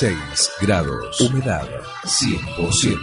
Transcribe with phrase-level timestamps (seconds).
[0.00, 0.16] 6
[0.62, 1.20] grados.
[1.20, 1.68] Humedad
[2.04, 2.96] 100%.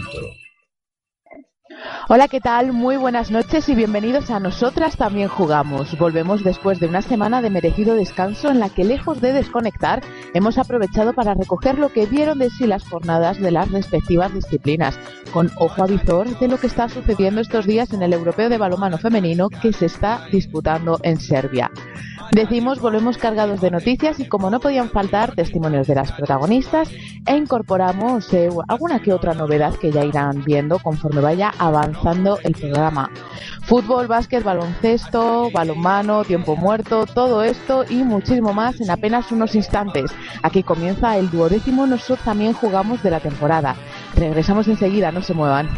[2.08, 2.72] Hola, ¿qué tal?
[2.72, 5.96] Muy buenas noches y bienvenidos a Nosotras también jugamos.
[5.96, 10.02] Volvemos después de una semana de merecido descanso en la que lejos de desconectar
[10.34, 14.98] hemos aprovechado para recoger lo que vieron de sí las jornadas de las respectivas disciplinas,
[15.32, 18.98] con ojo avizor de lo que está sucediendo estos días en el Europeo de Balonmano
[18.98, 21.70] Femenino que se está disputando en Serbia.
[22.32, 26.90] Decimos, volvemos cargados de noticias y como no podían faltar testimonios de las protagonistas,
[27.26, 32.52] e incorporamos eh, alguna que otra novedad que ya irán viendo conforme vaya avanzando el
[32.52, 33.10] programa.
[33.62, 40.10] Fútbol, básquet, baloncesto, balonmano, tiempo muerto, todo esto y muchísimo más en apenas unos instantes.
[40.42, 43.74] Aquí comienza el duodécimo Nosotros también jugamos de la temporada.
[44.16, 45.68] Regresamos enseguida, no se muevan.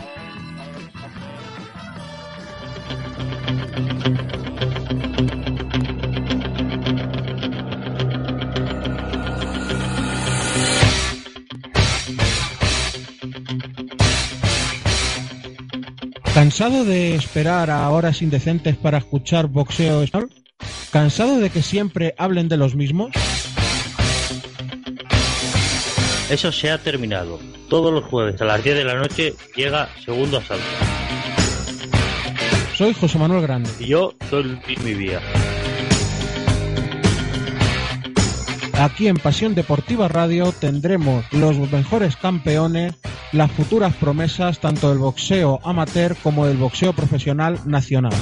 [16.41, 20.31] ¿Cansado de esperar a horas indecentes para escuchar boxeo español?
[20.91, 23.11] ¿Cansado de que siempre hablen de los mismos?
[26.31, 27.39] Eso se ha terminado.
[27.69, 30.65] Todos los jueves a las 10 de la noche llega Segundo Asalto.
[32.75, 33.69] Soy José Manuel Grande.
[33.79, 35.21] Y yo soy Luis Mi Vía.
[38.81, 42.95] Aquí en Pasión Deportiva Radio tendremos los mejores campeones,
[43.33, 48.13] las futuras promesas tanto del boxeo amateur como del boxeo profesional nacional.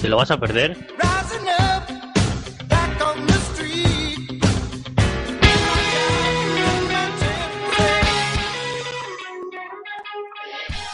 [0.00, 0.76] ¿Te lo vas a perder?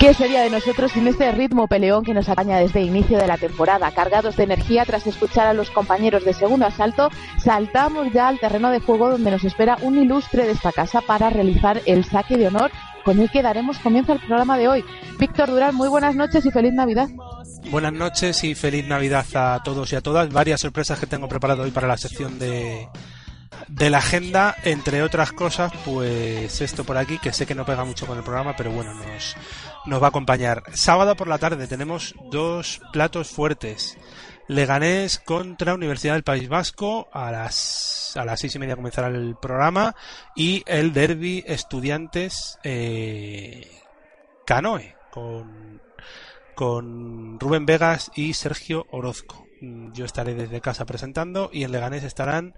[0.07, 3.39] ¿Qué sería de nosotros sin este ritmo peleón que nos acompaña desde inicio de la
[3.39, 3.91] temporada?
[3.91, 8.71] Cargados de energía tras escuchar a los compañeros de segundo asalto, saltamos ya al terreno
[8.71, 12.47] de juego donde nos espera un ilustre de esta casa para realizar el saque de
[12.47, 12.71] honor
[13.05, 14.85] con el que daremos comienzo al programa de hoy.
[15.19, 17.09] Víctor Durán, muy buenas noches y feliz Navidad.
[17.73, 20.29] Buenas noches y feliz Navidad a todos y a todas.
[20.29, 22.87] Varias sorpresas que tengo preparado hoy para la sección de,
[23.69, 27.85] de la agenda, entre otras cosas, pues esto por aquí, que sé que no pega
[27.85, 29.37] mucho con el programa, pero bueno, nos,
[29.87, 30.63] nos va a acompañar.
[30.73, 33.97] Sábado por la tarde tenemos dos platos fuertes.
[34.49, 39.37] Leganés contra Universidad del País Vasco a las a las seis y media comenzará el
[39.37, 39.95] programa
[40.35, 43.69] y el derby estudiantes eh,
[44.47, 45.81] canoe con
[46.55, 49.47] con Rubén Vegas y Sergio Orozco.
[49.61, 52.55] Mm, Yo estaré desde casa presentando y en Leganés estarán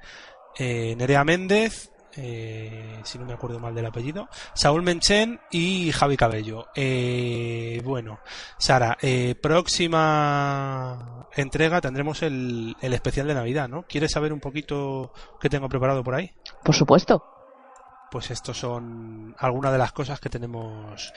[0.58, 1.90] eh, Nerea Méndez,
[2.20, 6.66] eh, si no me acuerdo mal del apellido, Saúl Menchen y Javi Cabello.
[6.74, 8.18] Eh, bueno,
[8.58, 13.84] Sara, eh, próxima entrega tendremos el, el especial de Navidad, ¿no?
[13.84, 16.32] ¿Quieres saber un poquito qué tengo preparado por ahí?
[16.64, 17.24] Por supuesto.
[18.10, 21.12] Pues estos son algunas de las cosas que tenemos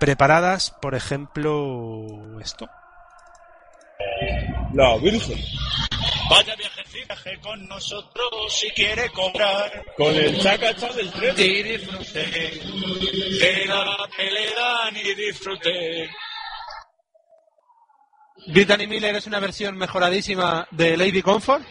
[0.00, 2.68] preparadas, por ejemplo, esto.
[4.72, 5.38] La Virgen.
[6.28, 9.84] Vaya viajecito, viaje con nosotros si quiere cobrar.
[9.96, 11.34] Con el chacacha del tren.
[11.38, 12.60] Y disfrute,
[13.40, 16.10] le dan y disfrute.
[18.48, 21.64] Brittany Miller es una versión mejoradísima de Lady Comfort.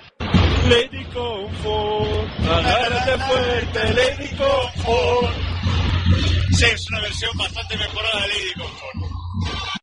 [0.69, 5.35] Lady Comfort, agárrate fuerte, Lady Comfort.
[6.51, 9.74] Sí, es una versión bastante mejorada de Lady Comfort.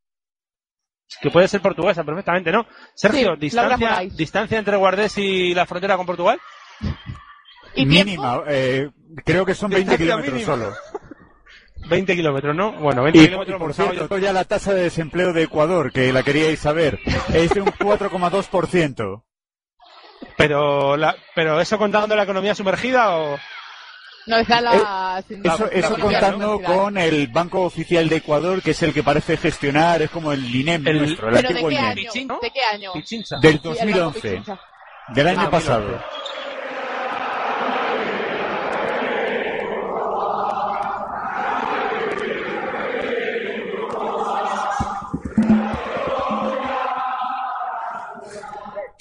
[1.22, 2.66] Que puede ser portuguesa perfectamente, ¿no?
[2.94, 6.40] Sergio, Sí, distancia, distancia entre Guardés y la frontera con Portugal.
[7.74, 8.90] ¿Y Mínima, eh,
[9.24, 10.54] creo que son 20 Distancia kilómetros mínima.
[10.54, 10.74] solo.
[11.88, 12.72] 20 kilómetros, ¿no?
[12.72, 15.92] Bueno, 20 Y, kilómetros y, por por cierto, ya la tasa de desempleo de Ecuador,
[15.92, 16.98] que la queríais saber,
[17.32, 19.24] es de un 4,2%.
[20.36, 23.38] Pero, la, pero eso contando la economía sumergida o
[24.26, 25.22] La...
[25.28, 29.36] Eh, Eso, eso contando con el Banco Oficial de Ecuador, que es el que parece
[29.36, 31.88] gestionar, es como el INEM El- nuestro, el ¿Pero de antiguo qué INEM.
[32.30, 32.38] año?
[32.40, 32.92] ¿De qué año?
[32.92, 33.36] Pichincha.
[33.40, 34.60] Del Sí, el Banco 2011, Pichincha.
[35.08, 36.02] del año Ah, pasado.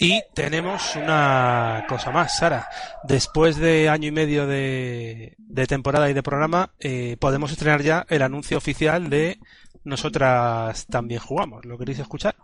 [0.04, 2.68] Y tenemos una cosa más, Sara.
[3.04, 8.08] Después de año y medio de, de temporada y de programa, eh, podemos estrenar ya
[8.10, 9.38] el anuncio oficial de
[9.84, 11.66] Nosotras también jugamos.
[11.66, 12.36] ¿Lo queréis escuchar?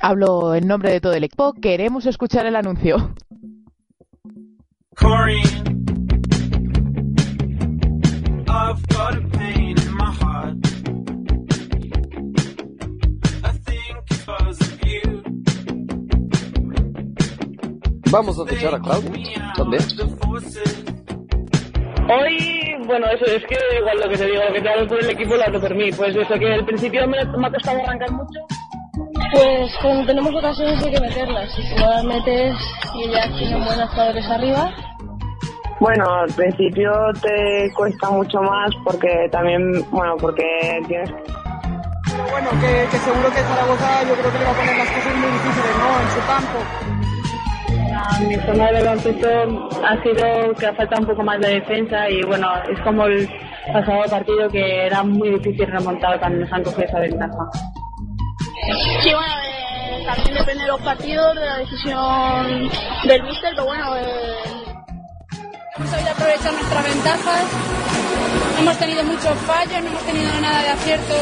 [0.00, 1.52] Hablo en nombre de todo el equipo.
[1.54, 3.14] Queremos escuchar el anuncio.
[4.96, 5.40] Corey,
[18.16, 19.52] Vamos a escuchar a Claudia.
[19.58, 19.76] ¿Dónde?
[22.08, 25.04] Hoy, bueno, eso es que igual lo que te digo, lo que te hago por
[25.04, 25.92] el equipo lo hago por mí.
[25.92, 28.40] Pues eso que al principio me, me ha costado arrancar mucho.
[29.32, 31.58] Pues cuando tenemos ocasiones hay que meterlas.
[31.58, 32.56] Y si no las metes
[32.94, 34.70] y ya tienen buenos jugadores arriba,
[35.78, 36.90] Bueno, al principio
[37.20, 39.60] te cuesta mucho más porque también,
[39.90, 44.52] bueno, porque tienes Pero bueno, que, que seguro que Zaragoza yo creo que le va
[44.52, 46.00] a poner las cosas muy difíciles, ¿no?
[46.00, 46.95] En su campo.
[48.08, 49.28] Ah, Mi zona de baloncesto
[49.84, 53.28] ha sido que falta un poco más de defensa y bueno, es como el
[53.72, 57.50] pasado partido que era muy difícil remontar cuando nos han cogido esa ventaja.
[59.02, 62.70] Sí, bueno, eh, también depende de los partidos, de la decisión
[63.08, 64.36] del míster, pero bueno, eh,
[65.76, 67.44] hemos sabido aprovechar nuestras ventajas.
[68.60, 71.14] Hemos tenido muchos fallos, no hemos tenido nada de acierto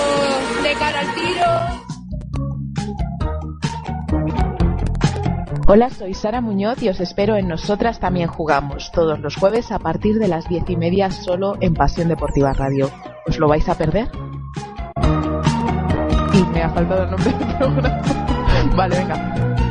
[0.63, 1.84] de cara al tiro.
[5.67, 9.79] Hola, soy Sara Muñoz y os espero en Nosotras también jugamos, todos los jueves a
[9.79, 12.91] partir de las diez y media solo en Pasión Deportiva Radio.
[13.27, 14.11] ¿Os lo vais a perder?
[16.35, 18.03] Y me ha faltado el nombre del programa.
[18.77, 19.64] Vale, venga.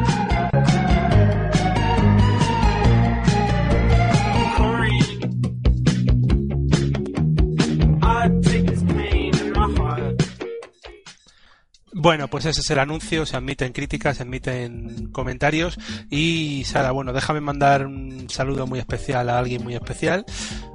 [12.04, 15.80] Bueno, pues ese es el anuncio, se admiten críticas, se admiten comentarios
[16.10, 20.26] y Sara, bueno, déjame mandar un saludo muy especial a alguien muy especial,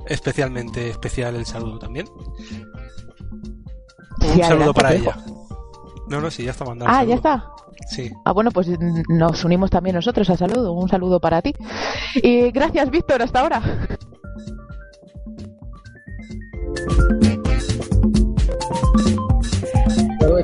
[0.06, 2.06] especialmente especial el saludo también.
[4.22, 5.19] Un Sí, saludo para ella.
[6.08, 6.90] No, no, sí, ya está mandado.
[6.90, 7.44] Ah, ya está.
[7.90, 8.10] Sí.
[8.25, 8.66] Ah, bueno, pues
[9.10, 10.72] nos unimos también nosotros al saludo.
[10.72, 11.52] Un saludo para ti.
[12.22, 13.60] Y gracias, Víctor, hasta ahora.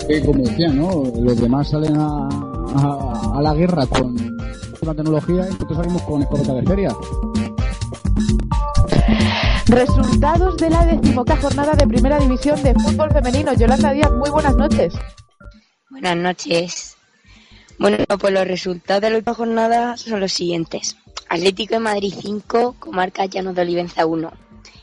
[0.07, 1.05] Que como decía, ¿no?
[1.21, 2.29] Los demás salen a,
[2.77, 4.15] a- a la guerra con
[4.83, 6.91] la tecnología y nosotros salimos con escopeta de feria.
[9.67, 13.55] Resultados de la decimoca jornada de Primera División de Fútbol Femenino.
[13.55, 14.95] Yolanda Díaz, muy buenas noches.
[15.91, 16.97] Buenas noches.
[17.79, 20.97] Bueno, pues los resultados de la última jornada son los siguientes.
[21.29, 24.31] Atlético de Madrid 5, Comarca Llanos de Olivenza 1.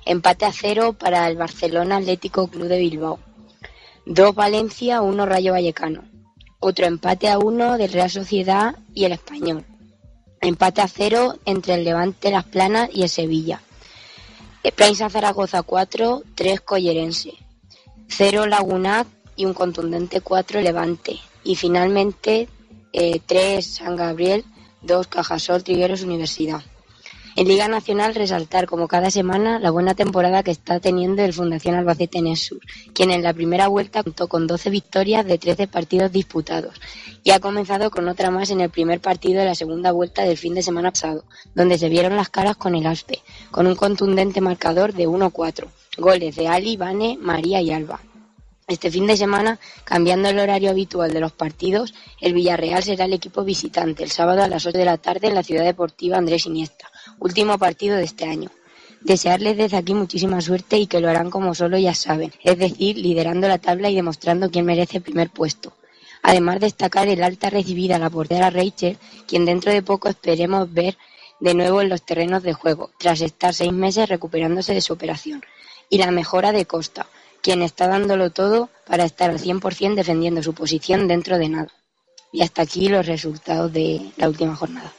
[0.05, 3.19] Empate a 0 para el Barcelona Atlético Club de Bilbao.
[4.05, 6.03] 2 Valencia, 1 Rayo Vallecano.
[6.59, 9.65] Otro empate a 1 del Real Sociedad y el Español.
[10.41, 13.61] Empate a 0 entre el Levante Las Planas y el Sevilla.
[14.75, 17.33] Prensa Zaragoza 4, 3 Collerense.
[18.07, 21.19] 0 Lagunac y un contundente 4 Levante.
[21.43, 22.47] Y finalmente
[22.93, 24.45] eh, 3 San Gabriel,
[24.81, 26.61] 2 Cajasol Trigueros Universidad.
[27.37, 31.75] En Liga Nacional resaltar como cada semana la buena temporada que está teniendo el Fundación
[31.75, 32.59] Albacete Nesur,
[32.93, 36.75] quien en la primera vuelta contó con 12 victorias de 13 partidos disputados
[37.23, 40.37] y ha comenzado con otra más en el primer partido de la segunda vuelta del
[40.37, 41.23] fin de semana pasado,
[41.55, 45.67] donde se vieron las caras con el Aspe, con un contundente marcador de 1-4,
[45.97, 48.01] goles de Ali, Vane, María y Alba.
[48.67, 53.13] Este fin de semana, cambiando el horario habitual de los partidos, el Villarreal será el
[53.13, 56.45] equipo visitante el sábado a las 8 de la tarde en la Ciudad Deportiva Andrés
[56.45, 56.90] Iniesta,
[57.21, 58.49] último partido de este año.
[59.01, 62.97] Desearles desde aquí muchísima suerte y que lo harán como solo ya saben, es decir,
[62.97, 65.73] liderando la tabla y demostrando quién merece el primer puesto.
[66.23, 68.97] Además, destacar el alta recibida a la portera Rachel,
[69.27, 70.97] quien dentro de poco esperemos ver
[71.39, 75.43] de nuevo en los terrenos de juego, tras estar seis meses recuperándose de su operación.
[75.89, 77.07] Y la mejora de Costa,
[77.41, 81.73] quien está dándolo todo para estar al 100% defendiendo su posición dentro de nada.
[82.31, 84.93] Y hasta aquí los resultados de la última jornada.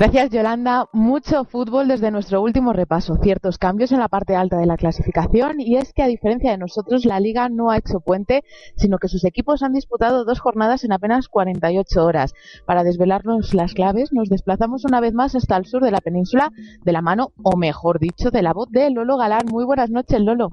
[0.00, 0.86] Gracias, Yolanda.
[0.94, 3.16] Mucho fútbol desde nuestro último repaso.
[3.16, 6.56] Ciertos cambios en la parte alta de la clasificación y es que, a diferencia de
[6.56, 8.42] nosotros, la Liga no ha hecho puente,
[8.76, 12.32] sino que sus equipos han disputado dos jornadas en apenas 48 horas.
[12.64, 16.48] Para desvelarnos las claves, nos desplazamos una vez más hasta el sur de la península,
[16.82, 19.48] de la mano, o mejor dicho, de la voz de Lolo Galán.
[19.50, 20.52] Muy buenas noches, Lolo.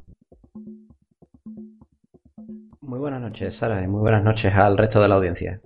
[2.82, 5.62] Muy buenas noches, Sara, y muy buenas noches al resto de la audiencia.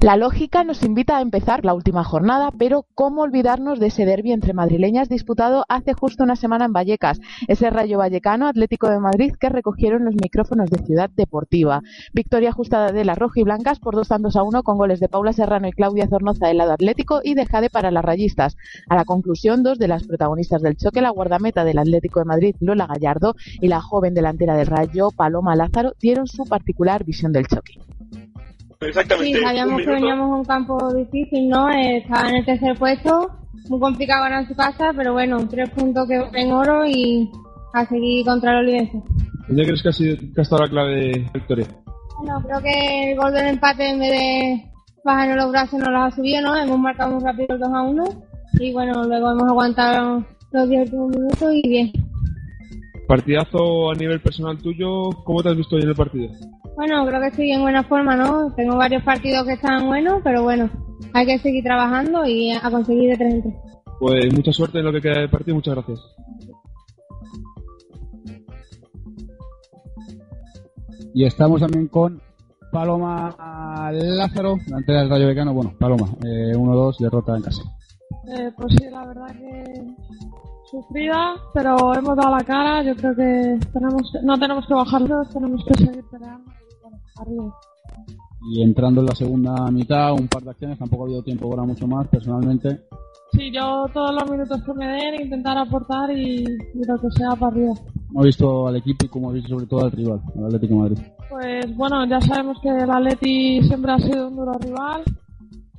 [0.00, 4.32] La lógica nos invita a empezar la última jornada, pero ¿cómo olvidarnos de ese derbi
[4.32, 7.20] entre madrileñas disputado hace justo una semana en Vallecas?
[7.48, 11.82] Ese Rayo Vallecano Atlético de Madrid que recogieron los micrófonos de Ciudad Deportiva.
[12.12, 15.68] Victoria ajustada de las rojiblancas por dos tantos a uno con goles de Paula Serrano
[15.68, 18.56] y Claudia Zornoza del lado atlético y de Jade para las rayistas.
[18.88, 22.56] A la conclusión, dos de las protagonistas del choque, la guardameta del Atlético de Madrid,
[22.60, 27.46] Lola Gallardo, y la joven delantera del Rayo, Paloma Lázaro, dieron su particular visión del
[27.46, 27.80] choque.
[28.80, 29.38] Exactamente.
[29.38, 31.70] Sí, sabíamos que veníamos a un campo difícil, ¿no?
[31.70, 33.30] Eh, Estaba en el tercer puesto,
[33.68, 37.30] muy complicado ganar en su casa, pero bueno, tres puntos que en oro y
[37.72, 39.02] a seguir contra el Olivense.
[39.48, 41.66] ¿Dónde crees que ha, sido, que ha estado la clave de la victoria?
[42.18, 44.72] Bueno, creo que el gol del empate en vez de
[45.04, 46.56] bajarnos los brazos nos los ha subido, ¿no?
[46.56, 48.04] Hemos marcado muy rápido el 2 a 1
[48.58, 51.92] y bueno, luego hemos aguantado los 10 últimos minutos y bien.
[53.06, 56.28] Partidazo a nivel personal tuyo, ¿cómo te has visto hoy en el partido?
[56.74, 58.52] Bueno, creo que estoy en buena forma, ¿no?
[58.54, 60.68] Tengo varios partidos que están buenos, pero bueno,
[61.12, 63.54] hay que seguir trabajando y a conseguir de 3 en 3.
[63.98, 66.00] Pues mucha suerte en lo que queda del partido, muchas gracias.
[71.14, 72.20] Y estamos también con
[72.70, 73.34] Paloma
[73.90, 75.54] Lázaro, delante del Rayo Becano.
[75.54, 77.62] Bueno, Paloma, eh, 1-2, derrota en casa.
[78.28, 79.64] Eh, pues sí, la verdad que
[80.70, 82.82] sufrida, pero hemos dado la cara.
[82.82, 87.54] Yo creo que tenemos no tenemos que bajarnos, tenemos que seguir peleando y bueno, arriba.
[88.48, 91.64] Y entrando en la segunda mitad, un par de acciones, tampoco ha habido tiempo para
[91.64, 92.82] mucho más, personalmente.
[93.32, 97.30] Sí, yo todos los minutos que me den, intentar aportar y, y lo que sea
[97.30, 97.74] para arriba.
[98.10, 100.80] Hemos visto al equipo y como he visto sobre todo al rival, al Atlético de
[100.80, 100.98] Madrid.
[101.28, 105.02] Pues bueno, ya sabemos que el Atleti siempre ha sido un duro rival,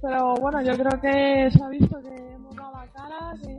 [0.02, 3.54] pero bueno, yo creo que se ha visto que hemos dado la cara, que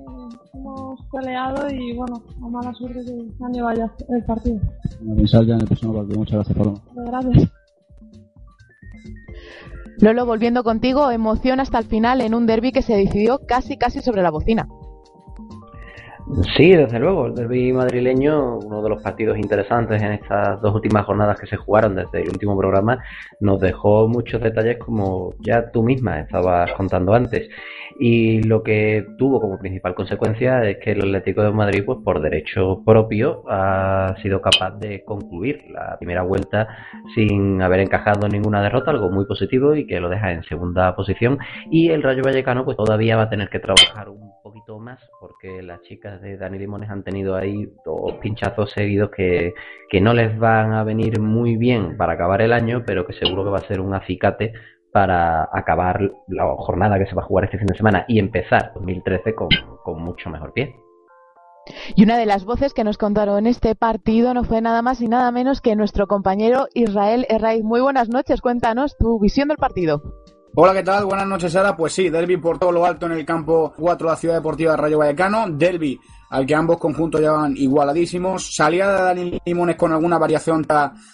[0.55, 4.61] hemos peleado y bueno, a mala suerte que se han llevado ya el partido.
[5.13, 6.19] A pensar ya en el próximo partido.
[6.19, 6.81] Muchas gracias, Paloma.
[6.95, 7.53] Gracias.
[10.01, 14.01] Lolo, volviendo contigo, emoción hasta el final en un derby que se decidió casi casi
[14.01, 14.69] sobre la bocina.
[16.57, 21.07] Sí, desde luego, el derby madrileño, uno de los partidos interesantes en estas dos últimas
[21.07, 23.03] jornadas que se jugaron desde el último programa,
[23.41, 27.49] nos dejó muchos detalles como ya tú misma estabas contando antes.
[27.99, 32.21] Y lo que tuvo como principal consecuencia es que el Atlético de Madrid, pues por
[32.21, 36.69] derecho propio, ha sido capaz de concluir la primera vuelta
[37.17, 41.39] sin haber encajado ninguna derrota, algo muy positivo y que lo deja en segunda posición.
[41.71, 45.61] Y el Rayo Vallecano, pues todavía va a tener que trabajar un poquito más porque
[45.63, 49.55] las chicas de Dani Limones han tenido ahí dos pinchazos seguidos que,
[49.89, 53.43] que no les van a venir muy bien para acabar el año, pero que seguro
[53.43, 54.53] que va a ser un acicate
[54.93, 58.73] para acabar la jornada que se va a jugar este fin de semana y empezar
[58.75, 59.49] 2013 con,
[59.85, 60.77] con mucho mejor pie.
[61.95, 65.09] Y una de las voces que nos contaron este partido no fue nada más y
[65.09, 67.63] nada menos que nuestro compañero Israel Herraiz.
[67.63, 70.03] Muy buenas noches, cuéntanos tu visión del partido.
[70.55, 71.05] Hola, ¿qué tal?
[71.05, 71.77] Buenas noches, Sara.
[71.77, 74.73] Pues sí, derby por todo lo alto en el campo 4 de la Ciudad Deportiva
[74.73, 75.49] de Rayo Vallecano.
[75.51, 76.01] Derby
[76.31, 78.55] al que ambos conjuntos llevan igualadísimos.
[78.55, 80.67] Salida de Dani Limones con alguna variación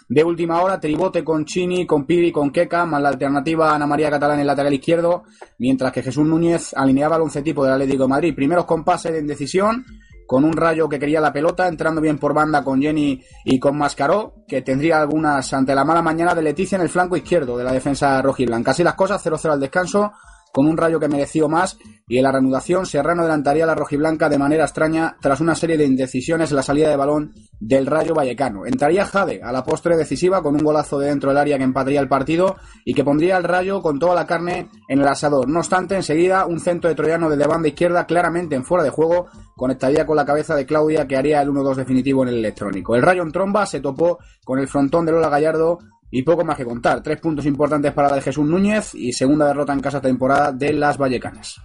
[0.08, 0.80] de última hora.
[0.80, 4.46] Tribote con Chini, con Piri, con Queca, más la alternativa Ana María Catalán en el
[4.46, 5.24] lateral izquierdo.
[5.58, 8.34] Mientras que Jesús Núñez alineaba al once tipo del Atlético de Madrid.
[8.34, 9.84] Primeros compases de indecisión
[10.26, 13.76] con un rayo que quería la pelota, entrando bien por banda con Jenny y con
[13.76, 17.64] Mascaró, que tendría algunas ante la mala mañana de Leticia en el flanco izquierdo de
[17.64, 18.70] la defensa rojiblanca.
[18.70, 20.12] Así las cosas, 0-0 al descanso,
[20.54, 24.28] con un rayo que mereció más, y en la reanudación Serrano adelantaría a la rojiblanca
[24.28, 28.14] de manera extraña tras una serie de indecisiones en la salida de balón del Rayo
[28.14, 28.64] Vallecano.
[28.64, 31.98] Entraría Jade a la postre decisiva con un golazo de dentro del área que empataría
[31.98, 35.48] el partido y que pondría al Rayo con toda la carne en el asador.
[35.48, 39.26] No obstante, enseguida un centro de Troyano desde banda izquierda claramente en fuera de juego
[39.56, 42.94] conectaría con la cabeza de Claudia que haría el 1-2 definitivo en el electrónico.
[42.94, 45.78] El Rayo en tromba se topó con el frontón de Lola Gallardo
[46.14, 47.02] y poco más que contar.
[47.02, 50.72] Tres puntos importantes para la de Jesús Núñez y segunda derrota en casa temporada de
[50.72, 51.60] las Vallecanas.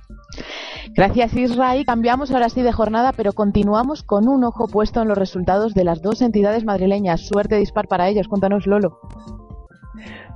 [0.95, 1.85] Gracias Israel.
[1.85, 5.83] Cambiamos ahora sí de jornada, pero continuamos con un ojo puesto en los resultados de
[5.83, 7.27] las dos entidades madrileñas.
[7.27, 8.27] Suerte dispar para ellos.
[8.27, 8.99] Cuéntanos, Lolo.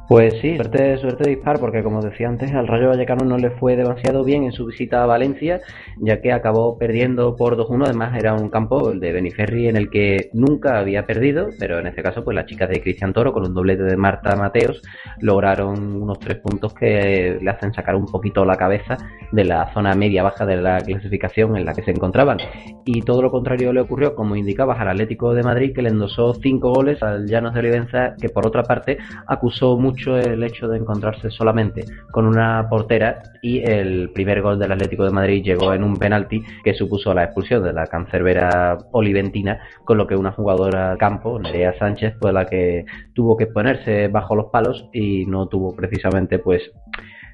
[0.09, 3.77] Pues sí, suerte, suerte dispar, porque como decía antes, al Rayo Vallecano no le fue
[3.77, 5.61] demasiado bien en su visita a Valencia,
[5.97, 7.85] ya que acabó perdiendo por 2-1.
[7.85, 11.87] Además, era un campo, el de Beniferri, en el que nunca había perdido, pero en
[11.87, 14.81] este caso, pues las chicas de Cristian Toro, con un doblete de Marta Mateos,
[15.21, 18.97] lograron unos tres puntos que le hacen sacar un poquito la cabeza
[19.31, 22.39] de la zona media-baja de la clasificación en la que se encontraban.
[22.85, 26.33] Y todo lo contrario le ocurrió, como indicabas, al Atlético de Madrid, que le endosó
[26.33, 30.77] cinco goles al Llanos de Olivenza, que por otra parte acusó mucho el hecho de
[30.77, 35.83] encontrarse solamente con una portera y el primer gol del Atlético de Madrid llegó en
[35.83, 40.95] un penalti que supuso la expulsión de la cancerbera oliventina, con lo que una jugadora
[40.97, 45.75] campo, Nerea Sánchez, fue la que tuvo que ponerse bajo los palos y no tuvo
[45.75, 46.71] precisamente pues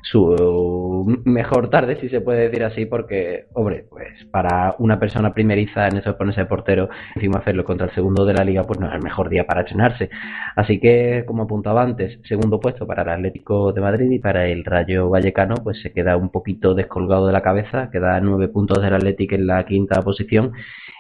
[0.02, 5.88] su mejor tarde, si se puede decir así, porque, hombre, pues para una persona primeriza
[5.88, 8.88] en eso ponerse de portero, encima hacerlo contra el segundo de la liga, pues no
[8.88, 10.10] es el mejor día para estrenarse.
[10.56, 14.64] Así que, como apuntaba antes, segundo puesto para el Atlético de Madrid y para el
[14.66, 18.94] Rayo Vallecano, pues se queda un poquito descolgado de la cabeza, queda nueve puntos del
[18.94, 20.54] Atlético en la quinta posición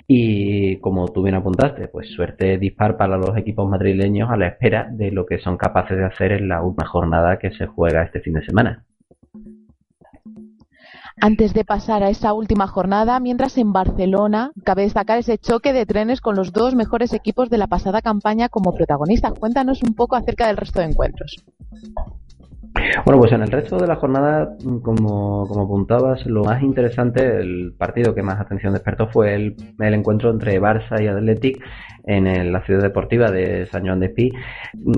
[0.07, 4.87] Y como tú bien apuntaste, pues suerte dispar para los equipos madrileños a la espera
[4.91, 8.21] de lo que son capaces de hacer en la última jornada que se juega este
[8.21, 8.88] fin de semana.
[11.21, 15.85] Antes de pasar a esa última jornada, mientras en Barcelona cabe destacar ese choque de
[15.85, 19.33] trenes con los dos mejores equipos de la pasada campaña como protagonistas.
[19.37, 21.43] Cuéntanos un poco acerca del resto de encuentros.
[23.05, 27.73] Bueno, pues en el resto de la jornada, como, como apuntabas, lo más interesante, el
[27.77, 31.61] partido que más atención despertó fue el, el encuentro entre Barça y Athletic
[32.09, 34.31] en el- la ciudad deportiva de San Joan de Espí.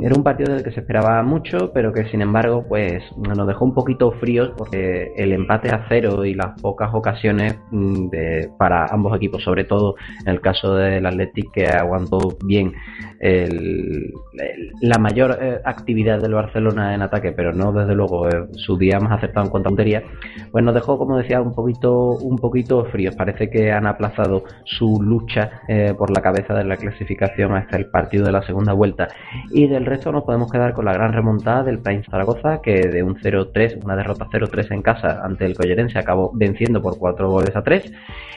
[0.01, 3.65] Era un partido del que se esperaba mucho, pero que sin embargo, pues nos dejó
[3.65, 8.85] un poquito fríos porque el empate a cero y las pocas ocasiones mm, de- para
[8.85, 12.71] ambos equipos, sobre todo en el caso del Athletic que aguantó bien
[13.19, 18.47] el- el- la mayor eh, actividad del Barcelona en ataque, pero no desde luego eh,
[18.53, 20.03] su día más acertado en cuanto a puntería,
[20.51, 23.15] pues nos dejó, como decía, un poquito, un poquito fríos.
[23.15, 27.87] Parece que han aplazado su lucha eh, por la cabeza de la clasificación hasta el
[27.87, 29.07] partido de la segunda vuelta.
[29.49, 33.03] Y del resto nos podemos quedar con la gran remontada del País Zaragoza, que de
[33.03, 37.55] un 0-3, una derrota 0-3 en casa ante el Collerense, acabó venciendo por 4 goles
[37.55, 37.91] a 3.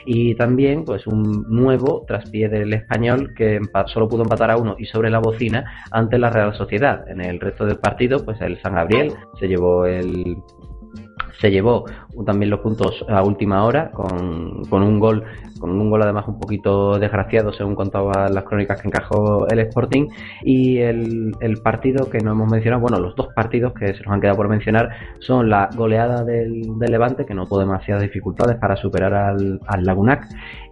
[0.06, 4.86] Y también, pues, un nuevo traspié del español que solo pudo empatar a uno y
[4.86, 7.08] sobre la bocina ante la Real Sociedad.
[7.08, 10.36] En el resto del partido, pues el San Gabriel se llevó el
[11.40, 11.84] se llevó
[12.24, 15.24] también los puntos a última hora con, con un gol
[15.58, 20.08] con un gol además un poquito desgraciado según contaban las crónicas que encajó el Sporting.
[20.42, 24.12] Y el, el partido que no hemos mencionado bueno los dos partidos que se nos
[24.12, 28.56] han quedado por mencionar son la goleada del, del Levante que no tuvo demasiadas dificultades
[28.58, 30.26] para superar al, al Lagunac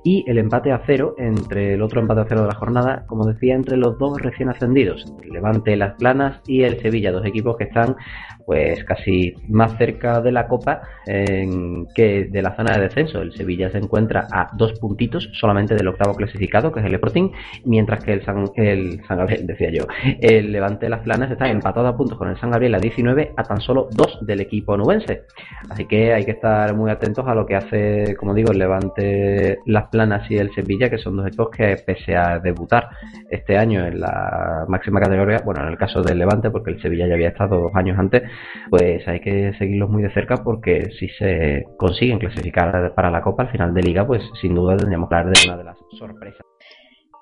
[0.05, 3.25] y el empate a cero entre el otro empate a cero de la jornada como
[3.25, 7.57] decía entre los dos recién ascendidos el Levante Las Planas y el Sevilla dos equipos
[7.57, 7.97] que están
[8.47, 13.21] pues casi más cerca de la Copa en- que de la zona de descenso.
[13.23, 17.31] El Sevilla se encuentra a dos puntitos solamente del octavo clasificado, que es el Sporting,
[17.65, 19.85] mientras que el San, el San Gabriel, decía yo,
[20.21, 23.33] el Levante de las Planas está empatado a puntos con el San Gabriel a 19,
[23.37, 25.23] a tan solo dos del equipo nubense.
[25.71, 29.59] Así que hay que estar muy atentos a lo que hace, como digo, el Levante
[29.67, 32.89] Las Planas y el Sevilla, que son dos equipos que pese a debutar
[33.31, 37.07] este año en la máxima categoría, bueno, en el caso del Levante, porque el Sevilla
[37.07, 38.23] ya había estado dos años antes,
[38.71, 43.45] pues hay que seguirlos muy de cerca porque si se consiguen clasificar para la Copa
[43.45, 46.43] al final de liga, pues sin duda tendríamos que hablar de una de las sorpresas.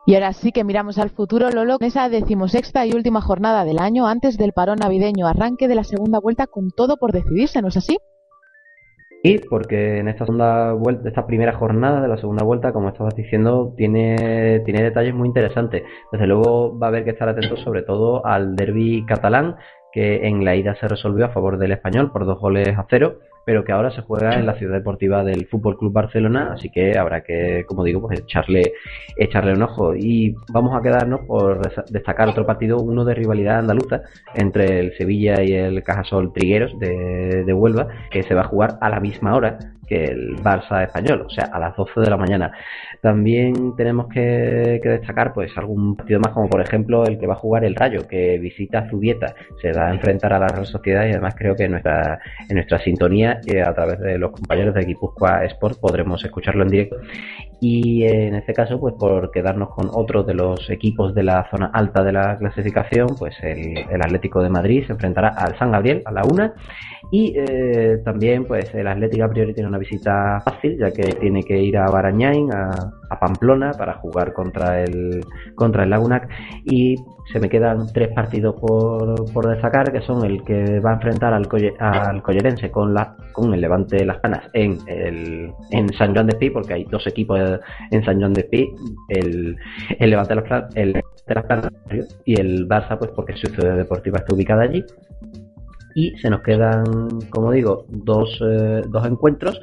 [0.07, 3.79] Y ahora sí que miramos al futuro, Lolo, en esa decimosexta y última jornada del
[3.79, 7.69] año antes del parón navideño, arranque de la segunda vuelta con todo por decidirse, ¿no
[7.69, 7.99] es así?
[9.23, 13.15] Y porque en esta segunda vuelta, esta primera jornada de la segunda vuelta, como estabas
[13.15, 15.83] diciendo, tiene, tiene detalles muy interesantes.
[16.11, 19.57] Desde luego va a haber que estar atentos sobre todo al derby catalán,
[19.93, 23.19] que en la ida se resolvió a favor del español por dos goles a cero,
[23.45, 26.97] pero que ahora se juega en la ciudad deportiva del Fútbol Club Barcelona, así que
[26.99, 28.75] habrá que, como digo, pues echarle,
[29.17, 29.95] echarle un ojo.
[29.97, 34.03] Y vamos a quedarnos por destacar otro partido, uno de rivalidad andaluza
[34.35, 38.79] entre el Sevilla y el Cajasol Trigueros de, de Huelva, que se va a jugar
[38.81, 39.59] a la misma hora
[39.91, 42.53] que el Barça español, o sea, a las 12 de la mañana.
[43.03, 47.39] También tenemos que, destacar pues algún partido más, como por ejemplo el que va a
[47.39, 51.11] jugar el Rayo, que visita Zubieta, se va a enfrentar a la Real Sociedad y
[51.11, 54.85] además creo que en nuestra, en nuestra sintonía, eh, a través de los compañeros de
[54.85, 56.97] Guipúzcoa Sport, podremos escucharlo en directo.
[57.61, 61.71] Y en este caso, pues por quedarnos con otro de los equipos de la zona
[61.73, 66.03] alta de la clasificación, pues el, el Atlético de Madrid se enfrentará al San Gabriel
[66.07, 66.55] a la una.
[67.11, 71.43] Y eh, también pues el Atlético a priori tiene una visita fácil ya que tiene
[71.43, 76.29] que ir a Barañain, a, a Pamplona para jugar contra el contra el Lagunac.
[76.65, 76.97] Y
[77.33, 81.33] se me quedan tres partidos por, por destacar que son el que va a enfrentar
[81.33, 86.15] al, al Collerense con la con el Levante de las Canas en el en San
[86.15, 87.39] Joan de Espí porque hay dos equipos
[87.91, 88.69] en San Joan de Espí
[89.09, 89.57] el,
[89.99, 91.71] el Levante de las el de las Canas
[92.25, 94.85] y el Barça pues porque su ciudad deportiva está ubicada allí
[96.01, 96.85] y se nos quedan,
[97.29, 99.61] como digo, dos, eh, dos encuentros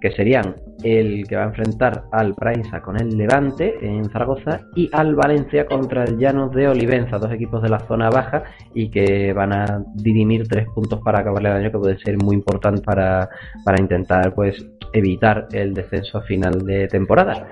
[0.00, 4.88] que serían el que va a enfrentar al Prainsa con el Levante en Zaragoza y
[4.92, 9.32] al Valencia contra el Llanos de Olivenza, dos equipos de la zona baja y que
[9.32, 13.28] van a dirimir tres puntos para acabar el año que puede ser muy importante para,
[13.64, 17.48] para intentar pues evitar el descenso final de temporada.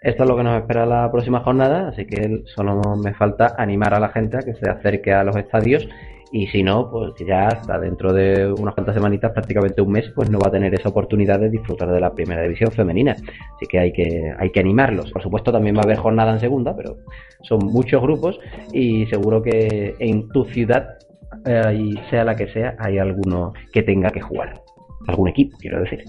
[0.00, 3.92] Esto es lo que nos espera la próxima jornada, así que solo me falta animar
[3.94, 5.86] a la gente a que se acerque a los estadios
[6.32, 10.30] y si no, pues ya hasta dentro de unas cuantas semanitas, prácticamente un mes, pues
[10.30, 13.12] no va a tener esa oportunidad de disfrutar de la primera división femenina.
[13.12, 15.10] Así que hay que, hay que animarlos.
[15.10, 16.98] Por supuesto, también va a haber jornada en segunda, pero
[17.42, 18.38] son muchos grupos
[18.72, 20.98] y seguro que en tu ciudad,
[21.44, 24.54] eh, sea la que sea, hay alguno que tenga que jugar.
[25.08, 26.04] Algún equipo, quiero decir.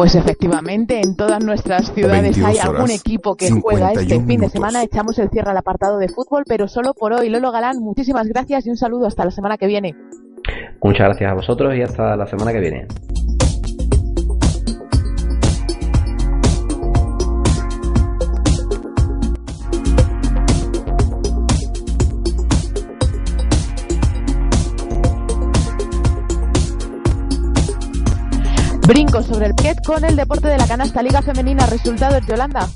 [0.00, 4.26] Pues efectivamente, en todas nuestras ciudades 22 hay algún horas, equipo que juega este 51
[4.26, 4.82] fin de semana.
[4.82, 7.28] Echamos el cierre al apartado de fútbol, pero solo por hoy.
[7.28, 9.94] Lolo Galán, muchísimas gracias y un saludo hasta la semana que viene.
[10.82, 12.86] Muchas gracias a vosotros y hasta la semana que viene.
[28.90, 31.64] Brinco sobre el pie con el deporte de la canasta Liga Femenina.
[31.66, 32.68] Resultados, Yolanda.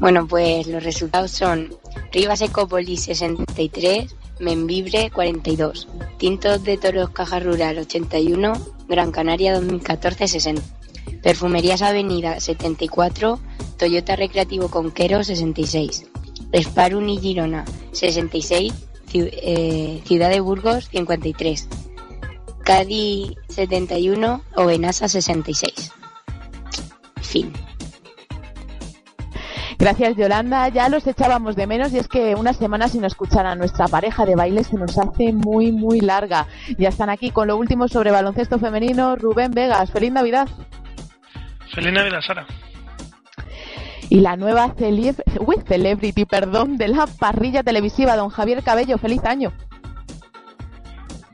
[0.00, 1.68] Bueno, pues los resultados son
[2.10, 5.86] Rivas Ecópolis 63, Membibre 42,
[6.16, 8.54] Tintos de Toros Caja Rural 81,
[8.88, 10.62] Gran Canaria 2014 60,
[11.22, 13.38] Perfumerías Avenida 74,
[13.76, 16.06] Toyota Recreativo Conquero 66,
[16.54, 18.72] Sparun y Girona 66,
[19.12, 21.68] Ciu- eh, Ciudad de Burgos 53,
[22.68, 25.90] Cádiz 71 o Benasa 66.
[27.22, 27.50] Fin.
[29.78, 30.68] Gracias, Yolanda.
[30.68, 34.26] Ya los echábamos de menos y es que una semana sin escuchar a nuestra pareja
[34.26, 36.46] de baile se nos hace muy, muy larga.
[36.76, 39.16] Ya están aquí con lo último sobre baloncesto femenino.
[39.16, 40.46] Rubén Vegas, feliz Navidad.
[41.74, 42.46] Feliz Navidad, Sara.
[44.10, 49.24] Y la nueva cele- uy, celebrity, perdón, de la parrilla televisiva, don Javier Cabello, feliz
[49.24, 49.54] año.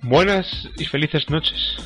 [0.05, 1.77] Buenas y felices noches.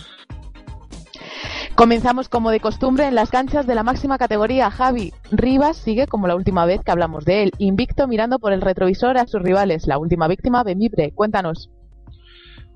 [1.76, 4.70] Comenzamos como de costumbre en las canchas de la máxima categoría.
[4.70, 8.61] Javi Rivas sigue como la última vez que hablamos de él, invicto mirando por el
[8.61, 9.87] retrovisor a sus rivales.
[9.87, 11.12] La última víctima, Bemibre.
[11.14, 11.70] Cuéntanos.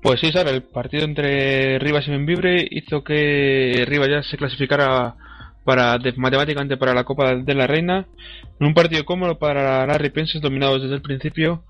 [0.01, 5.15] Pues sí, Sara, el partido entre Rivas y Membibre hizo que Rivas ya se clasificara
[5.65, 8.05] para de- matemáticamente para la Copa de la Reina,
[8.59, 11.63] en un partido cómodo para las ripenses dominados desde el principio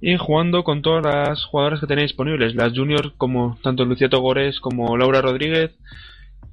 [0.00, 4.60] y jugando con todas las jugadoras que tenía disponibles, las juniors como tanto Lucía Togores
[4.60, 5.72] como Laura Rodríguez,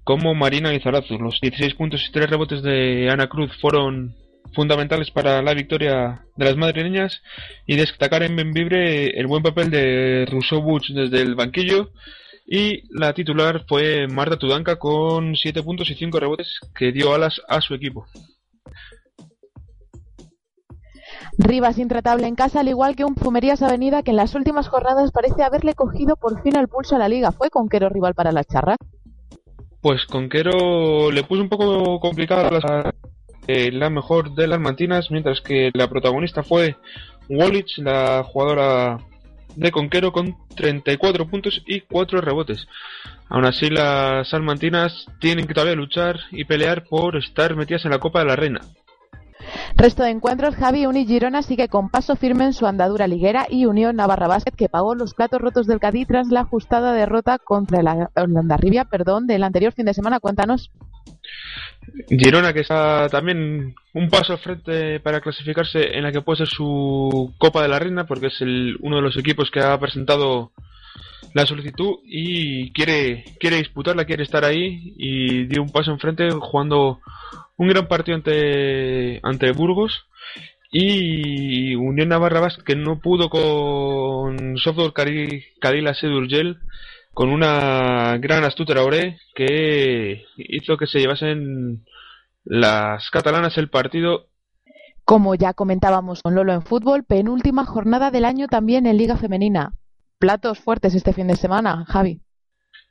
[0.04, 1.18] como Marina Lizarazu.
[1.18, 4.16] Los 16 puntos y 3 rebotes de Ana Cruz fueron
[4.54, 7.22] fundamentales para la victoria de las madrileñas
[7.66, 11.92] y destacar en Benvibre el buen papel de Rousseau Butch desde el banquillo
[12.46, 17.42] y la titular fue Marta Tudanca con 7 puntos y 5 rebotes que dio alas
[17.50, 18.08] a su equipo.
[21.38, 25.12] Rivas intratable en casa, al igual que un Fumerías Avenida que en las últimas jornadas
[25.12, 27.32] parece haberle cogido por fin el pulso a la liga.
[27.32, 28.76] ¿Fue Conquero rival para la charra?
[29.82, 32.94] Pues Conquero le puso un poco complicada la,
[33.48, 36.76] eh, mejor de las mantinas, mientras que la protagonista fue
[37.30, 38.98] Wallich, la jugadora
[39.56, 42.68] de Conquero, con 34 puntos y 4 rebotes.
[43.30, 48.00] Aún así, las salmantinas tienen que todavía luchar y pelear por estar metidas en la
[48.00, 48.62] Copa de la Reina.
[49.76, 53.66] Resto de encuentros, Javi Uni Girona sigue con paso firme en su andadura liguera y
[53.66, 57.82] Unión Navarra Basket que pagó los platos rotos del Cádiz tras la ajustada derrota contra
[57.84, 60.20] la Ondarribia, perdón, del anterior fin de semana.
[60.20, 60.72] Cuéntanos.
[62.10, 66.48] Girona, que está también un paso al frente para clasificarse en la que puede ser
[66.48, 70.52] su Copa de la Reina, porque es el, uno de los equipos que ha presentado
[71.34, 77.00] la solicitud y quiere, quiere disputarla, quiere estar ahí y dio un paso enfrente jugando
[77.58, 80.06] un gran partido ante, ante Burgos
[80.72, 86.58] y Unión Navarra Basket que no pudo con Software Cadi- Cadila Sedurgel
[87.14, 91.86] con una gran astuta Traoré que hizo que se llevasen
[92.44, 94.28] las catalanas el partido
[95.04, 99.74] Como ya comentábamos con Lolo en fútbol, penúltima jornada del año también en Liga Femenina.
[100.20, 102.20] Platos fuertes este fin de semana, Javi.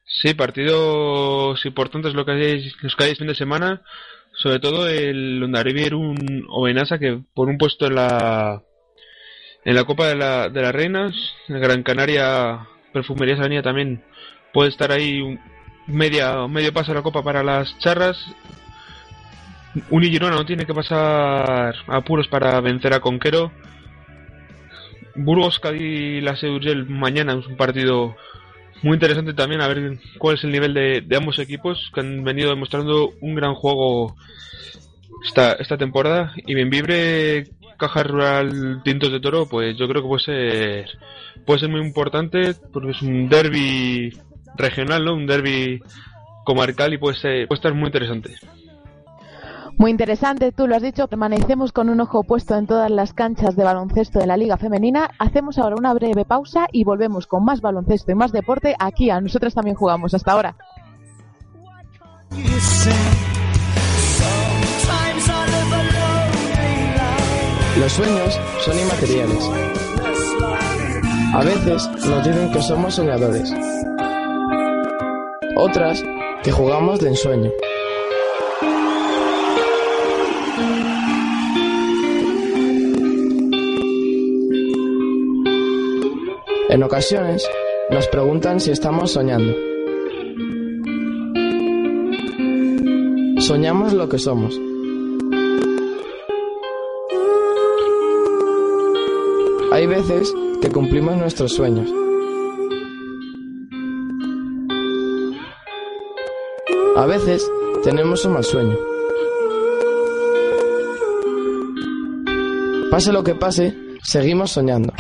[0.07, 3.83] Sí, partidos importantes lo que hay, los que hay este fin de semana,
[4.37, 8.63] sobre todo el Ondarribia un Obenasa que por un puesto en la
[9.65, 11.13] en la Copa de la, de las Reinas,
[11.49, 14.05] en Gran Canaria Perfumerías Avenida también
[14.53, 15.39] puede estar ahí
[15.87, 18.17] media medio paso a la Copa para las charras.
[19.91, 23.53] Uni Girona no tiene que pasar apuros para vencer a Conquero.
[25.15, 28.17] Burgos Cádiz la Sedurgel mañana es un partido
[28.87, 32.51] muy interesante también a ver cuál es el nivel de, ambos equipos que han venido
[32.51, 34.15] demostrando un gran juego
[35.27, 40.25] esta, esta temporada y Benvibre Caja Rural Tintos de Toro pues yo creo que puede
[40.25, 40.99] ser
[41.45, 44.17] puede ser muy importante porque es un derby
[44.57, 45.15] regional ¿no?
[45.15, 45.81] un derby
[46.45, 48.37] comarcal y puede, ser, puede estar muy interesante
[49.79, 53.57] Muy interesante, tú lo has dicho, permanecemos con un ojo puesto en todas las canchas
[53.57, 55.11] de baloncesto de la Liga Femenina.
[55.19, 59.21] Hacemos ahora una breve pausa y volvemos con más baloncesto y más deporte aquí a
[59.21, 60.15] nosotras también jugamos.
[60.15, 60.57] Hasta ahora.
[67.79, 69.51] Los sueños son inmateriales.
[71.35, 73.53] A veces nos dicen que somos soñadores.
[75.55, 76.03] Otras
[76.43, 77.51] que jugamos de ensueño.
[86.77, 87.43] En ocasiones
[87.89, 89.51] nos preguntan si estamos soñando.
[93.41, 94.61] Soñamos lo que somos.
[99.73, 101.91] Hay veces que cumplimos nuestros sueños.
[106.95, 107.51] A veces
[107.85, 108.77] tenemos un mal sueño.
[112.91, 114.93] Pase lo que pase, seguimos soñando.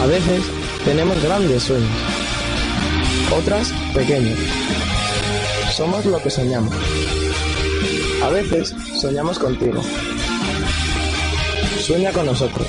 [0.00, 0.44] A veces
[0.84, 1.90] tenemos grandes sueños,
[3.36, 4.38] otras pequeños.
[5.76, 6.74] Somos lo que soñamos.
[8.22, 9.82] A veces soñamos contigo.
[11.80, 12.66] Sueña con nosotros.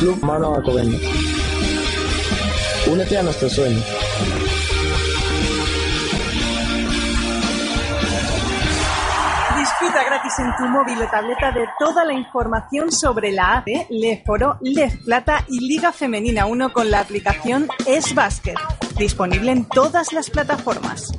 [0.00, 1.00] Club Mano Alcobendas.
[2.86, 3.82] Únete a nuestro sueño.
[10.38, 15.44] En tu móvil o tableta de toda la información sobre la ACE, Leforo, Lef Plata
[15.48, 18.54] y Liga Femenina 1 con la aplicación Es Basket.
[18.98, 21.12] Disponible en todas las plataformas.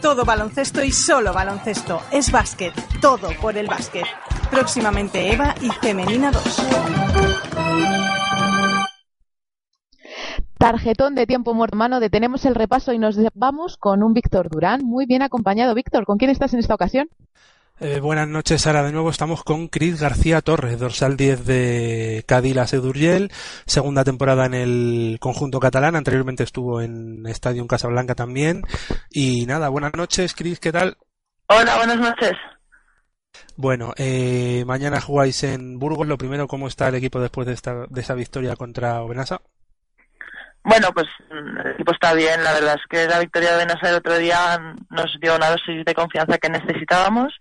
[0.00, 2.00] Todo baloncesto y solo baloncesto.
[2.10, 2.72] Es básquet.
[3.00, 4.06] Todo por el básquet.
[4.50, 6.66] Próximamente Eva y Femenina 2.
[10.58, 14.82] Tarjetón de tiempo muerto mano, detenemos el repaso y nos vamos con un Víctor Durán,
[14.82, 15.74] muy bien acompañado.
[15.74, 17.08] Víctor, ¿con quién estás en esta ocasión?
[17.80, 18.84] Eh, buenas noches, Sara.
[18.84, 23.32] De nuevo estamos con Cris García Torres, dorsal 10 de Cadila Sedurgel,
[23.66, 25.96] segunda temporada en el conjunto catalán.
[25.96, 28.62] Anteriormente estuvo en Estadio en Casablanca también.
[29.10, 30.96] Y nada, buenas noches, Cris, ¿qué tal?
[31.48, 32.32] Hola, buenas noches.
[33.56, 36.06] Bueno, eh, mañana jugáis en Burgos.
[36.06, 39.40] Lo primero, ¿cómo está el equipo después de, esta, de esa victoria contra Obenasa?
[40.64, 42.42] Bueno, pues el equipo está bien.
[42.42, 45.84] La verdad es que la victoria de Benasa el otro día nos dio una dosis
[45.84, 47.38] de confianza que necesitábamos.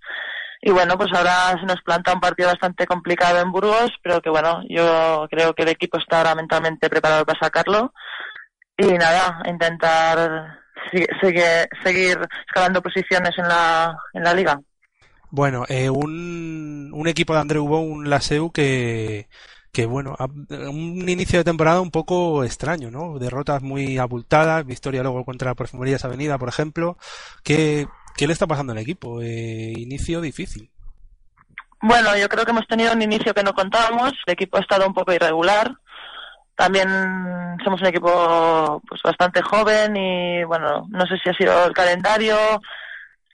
[0.61, 4.29] Y bueno, pues ahora se nos planta un partido bastante complicado en Burgos, pero que
[4.29, 7.93] bueno, yo creo que el equipo está ahora mentalmente preparado para sacarlo.
[8.77, 10.59] Y nada, intentar
[11.21, 14.59] seguir, seguir escalando posiciones en la, en la liga.
[15.29, 19.27] Bueno, eh, un, un equipo de Andreu Bou, un Laseu que
[19.73, 23.17] que bueno, un inicio de temporada un poco extraño, ¿no?
[23.17, 26.95] Derrotas muy abultadas, victoria luego contra Perfumerías Avenida, por ejemplo.
[27.43, 29.19] ¿Qué, qué le está pasando al equipo?
[29.19, 30.69] Eh, inicio difícil.
[31.81, 34.13] Bueno, yo creo que hemos tenido un inicio que no contábamos.
[34.27, 35.73] El equipo ha estado un poco irregular.
[36.55, 36.87] También
[37.63, 42.37] somos un equipo pues bastante joven y bueno, no sé si ha sido el calendario,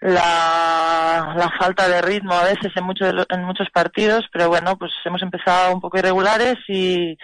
[0.02, 4.92] la, la falta de ritmo a veces en muchos en muchos partidos, pero bueno, pues
[5.06, 7.18] hemos empezado un poco irregulares y,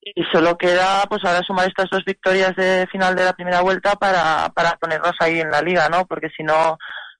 [0.00, 3.94] y solo queda pues ahora sumar estas dos victorias de final de la primera vuelta
[3.94, 6.06] para, para ponernos ahí en la liga, ¿no?
[6.06, 6.76] Porque si no,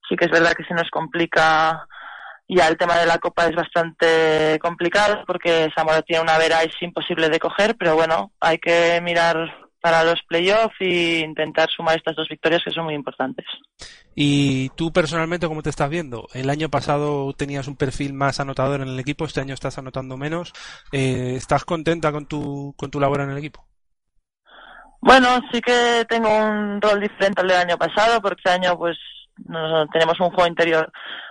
[0.07, 1.87] sí que es verdad que se nos complica
[2.47, 6.75] ya el tema de la copa es bastante complicado porque Zamora tiene una vera es
[6.81, 12.15] imposible de coger, pero bueno, hay que mirar para los playoffs e intentar sumar estas
[12.15, 13.45] dos victorias que son muy importantes.
[14.15, 16.29] ¿Y tú personalmente cómo te estás viendo?
[16.33, 20.15] El año pasado tenías un perfil más anotador en el equipo, este año estás anotando
[20.15, 20.53] menos.
[20.93, 23.67] Eh, ¿Estás contenta con tu, con tu labor en el equipo?
[25.01, 28.97] Bueno, sí que tengo un rol diferente al del año pasado, porque este año pues
[29.47, 30.89] nos, tenemos un juego interior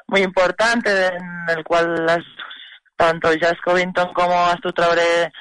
[0.09, 2.21] muy importante en el cual las,
[2.97, 5.33] tanto Jazz Covington como Astu Traoré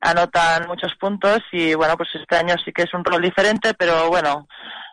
[0.00, 4.08] anotan muchos puntos y bueno, pues este año sí que es un rol diferente, pero
[4.08, 4.46] bueno,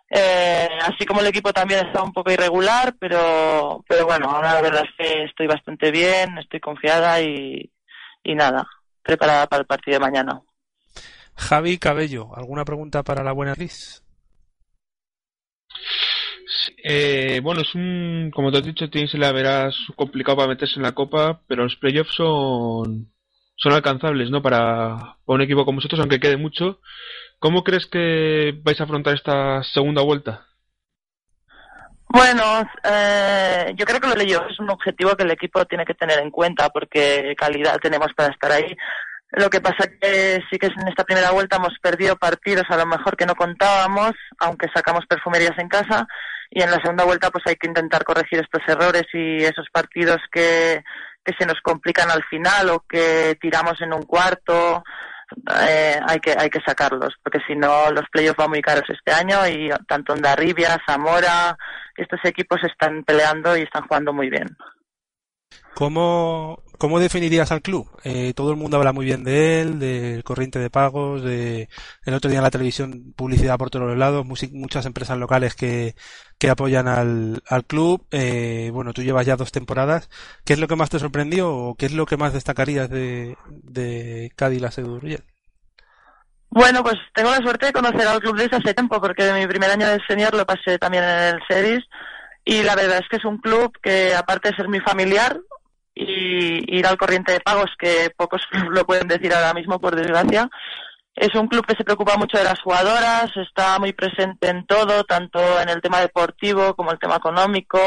[0.09, 4.61] eh, así como el equipo también está un poco irregular, pero, pero bueno, ahora la
[4.61, 7.71] verdad es que estoy bastante bien, estoy confiada y,
[8.23, 8.67] y nada,
[9.01, 10.41] preparada para el partido de mañana.
[11.37, 14.01] Javi Cabello, ¿alguna pregunta para la buena Liz?
[16.83, 20.83] Eh, bueno, es un, como te has dicho, tienes la verás complicado para meterse en
[20.83, 23.11] la copa, pero los playoffs son
[23.55, 24.41] son alcanzables, ¿no?
[24.41, 26.79] Para, un equipo como vosotros, aunque quede mucho.
[27.39, 30.45] ¿Cómo crees que vais a afrontar esta segunda vuelta?
[32.07, 35.95] Bueno, eh, yo creo que lo yo es un objetivo que el equipo tiene que
[35.95, 38.75] tener en cuenta porque calidad tenemos para estar ahí.
[39.31, 42.85] Lo que pasa que sí que en esta primera vuelta hemos perdido partidos a lo
[42.85, 46.07] mejor que no contábamos, aunque sacamos perfumerías en casa,
[46.51, 50.21] y en la segunda vuelta pues hay que intentar corregir estos errores y esos partidos
[50.31, 50.83] que,
[51.25, 54.83] que se nos complican al final o que tiramos en un cuarto,
[55.67, 59.11] eh, hay que hay que sacarlos, porque si no los playoffs van muy caros este
[59.11, 61.57] año y tanto Ondarribia, Zamora,
[61.97, 64.55] estos equipos están peleando y están jugando muy bien.
[65.73, 67.89] ¿Cómo, cómo definirías al club?
[68.03, 71.69] Eh, todo el mundo habla muy bien de él, del corriente de pagos, de
[72.05, 75.95] el otro día en la televisión publicidad por todos los lados, muchas empresas locales que,
[76.45, 78.05] que apoyan al, al club.
[78.11, 80.09] Eh, bueno, tú llevas ya dos temporadas.
[80.45, 83.35] ¿Qué es lo que más te sorprendió o qué es lo que más destacarías de,
[83.47, 85.23] de Cádiz la Sedurriel?
[86.49, 89.71] Bueno, pues tengo la suerte de conocer al club desde hace tiempo, porque mi primer
[89.71, 91.83] año de senior lo pasé también en el Series.
[92.45, 95.39] Y la verdad es que es un club que, aparte de ser muy familiar
[95.95, 100.47] y ir al corriente de pagos, que pocos lo pueden decir ahora mismo, por desgracia,
[101.15, 105.03] es un club que se preocupa mucho de las jugadoras, está muy presente en todo,
[105.05, 107.79] tanto en el tema deportivo como el tema económico.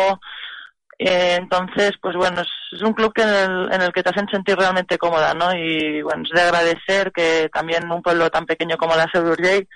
[0.99, 5.35] Eh, entonces, pues bueno, es, un club en, el, que te hacen sentir realmente cómoda,
[5.35, 5.55] ¿no?
[5.55, 9.69] Y bueno, es de agradecer que también un pueblo tan pequeño como la Sedurjay,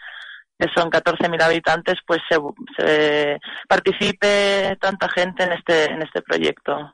[0.59, 2.39] que son 14.000 habitantes, pues se,
[2.79, 3.39] se
[3.69, 6.93] participe tanta gente en este, en este proyecto.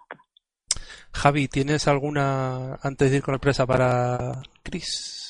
[1.12, 5.28] Javi, ¿tienes alguna, antes de ir con la empresa para Chris?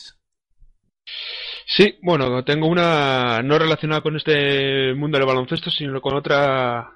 [1.71, 6.93] Sí, bueno, tengo una no relacionada con este mundo del baloncesto, sino con otra.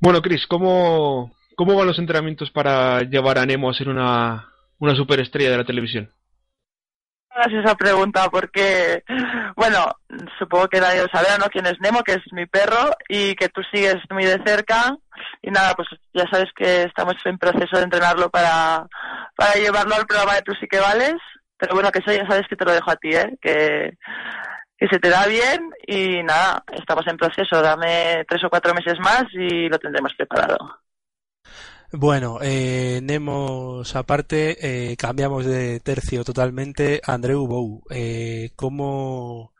[0.00, 4.94] Bueno, Chris, ¿cómo, ¿cómo van los entrenamientos para llevar a Nemo a ser una, una
[4.94, 6.12] superestrella de la televisión?
[7.36, 9.02] hagas esa pregunta porque,
[9.56, 9.86] bueno,
[10.38, 11.46] supongo que nadie lo sabrá, ¿no?
[11.46, 14.96] Quién es Nemo, que es mi perro y que tú sigues muy de cerca.
[15.42, 18.86] Y nada, pues ya sabes que estamos en proceso de entrenarlo para,
[19.36, 21.16] para llevarlo al programa de Tú sí que vales.
[21.58, 23.38] Pero bueno, que eso ya sabes que te lo dejo a ti, ¿eh?
[23.40, 23.92] Que,
[24.78, 27.62] que se te da bien y nada, estamos en proceso.
[27.62, 30.58] Dame tres o cuatro meses más y lo tendremos preparado.
[31.92, 37.00] Bueno, eh, Nemos aparte, eh, cambiamos de tercio totalmente.
[37.06, 39.54] Andreu Bou, eh, ¿cómo,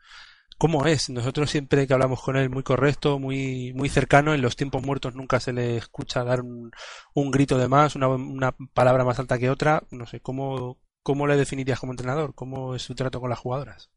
[0.57, 1.09] ¿cómo es?
[1.09, 4.33] Nosotros siempre que hablamos con él, muy correcto, muy, muy cercano.
[4.33, 6.71] En los tiempos muertos nunca se le escucha dar un,
[7.13, 9.83] un grito de más, una, una palabra más alta que otra.
[9.91, 12.35] No sé, ¿cómo, ¿cómo le definirías como entrenador?
[12.35, 13.89] ¿Cómo es su trato con las jugadoras?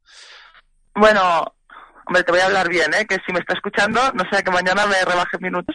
[0.95, 1.45] Bueno,
[2.07, 3.05] hombre, te voy a hablar bien, ¿eh?
[3.05, 5.75] Que si me está escuchando, no sea que mañana me rebaje minutos.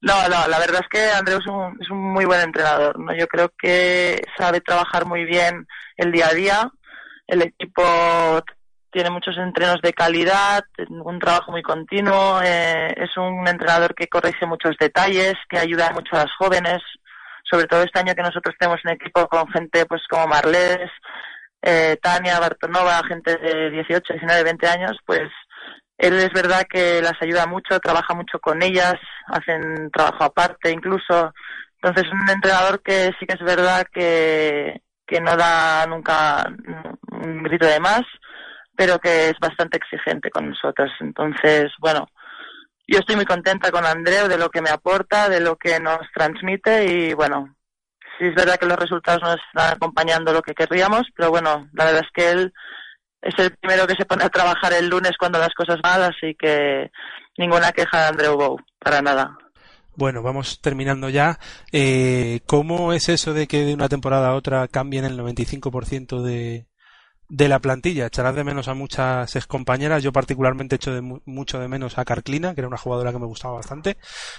[0.00, 3.14] No, no, la verdad es que Andreu es un, es un muy buen entrenador, ¿no?
[3.14, 5.64] Yo creo que sabe trabajar muy bien
[5.96, 6.72] el día a día.
[7.28, 7.84] El equipo
[8.90, 12.40] tiene muchos entrenos de calidad, un trabajo muy continuo.
[12.42, 16.82] Eh, es un entrenador que corrige muchos detalles, que ayuda mucho a las jóvenes,
[17.50, 20.90] sobre todo este año que nosotros tenemos un equipo con gente pues como Marles,
[21.62, 25.28] eh, Tania, Bartonova, gente de 18, 19, 20 años, pues
[25.96, 28.94] él es verdad que las ayuda mucho, trabaja mucho con ellas,
[29.28, 31.32] hacen trabajo aparte incluso.
[31.80, 36.44] Entonces, un entrenador que sí que es verdad que, que no da nunca
[37.10, 38.02] un grito de más,
[38.76, 40.90] pero que es bastante exigente con nosotros.
[41.00, 42.08] Entonces, bueno,
[42.86, 46.00] yo estoy muy contenta con Andreu de lo que me aporta, de lo que nos
[46.14, 47.54] transmite y bueno,
[48.18, 51.84] sí es verdad que los resultados no están acompañando lo que querríamos, pero bueno, la
[51.84, 52.52] verdad es que él
[53.22, 56.34] es el primero que se pone a trabajar el lunes cuando las cosas van, así
[56.38, 56.90] que
[57.38, 59.38] ninguna queja de Andreu Bou, para nada.
[59.96, 61.38] Bueno, vamos terminando ya.
[61.72, 66.66] Eh, ¿Cómo es eso de que de una temporada a otra cambien el 95% de,
[67.28, 68.06] de la plantilla?
[68.06, 70.02] Echarás de menos a muchas excompañeras.
[70.02, 73.18] Yo particularmente echo de mu mucho de menos a Carclina, que era una jugadora que
[73.18, 73.96] me gustaba bastante,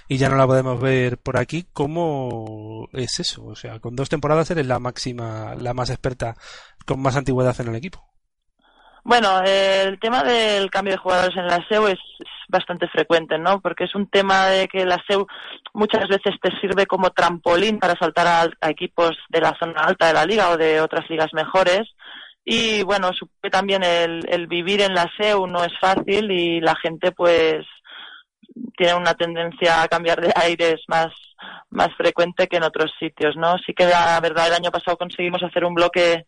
[0.08, 1.66] y ya no la podemos ver por aquí.
[1.74, 3.46] ¿Cómo es eso?
[3.46, 6.36] O sea, con dos temporadas eres la máxima, la más experta,
[6.86, 8.04] con más antigüedad en el equipo.
[9.06, 13.62] Bueno, el tema del cambio de jugadores en la SEU es, es, bastante frecuente, ¿no?
[13.62, 15.28] Porque es un tema de que la SEU
[15.74, 20.08] muchas veces te sirve como trampolín para saltar a, a equipos de la zona alta
[20.08, 21.88] de la liga o de otras ligas mejores.
[22.46, 26.76] Y bueno, supe también el, el vivir en la SEU no es fácil y la
[26.76, 27.66] gente pues
[28.78, 31.08] tiene una tendencia a cambiar de aires más,
[31.72, 33.58] más frecuente que en otros sitios, ¿no?
[33.66, 36.24] Sí que la verdad el año pasado conseguimos hacer un bloque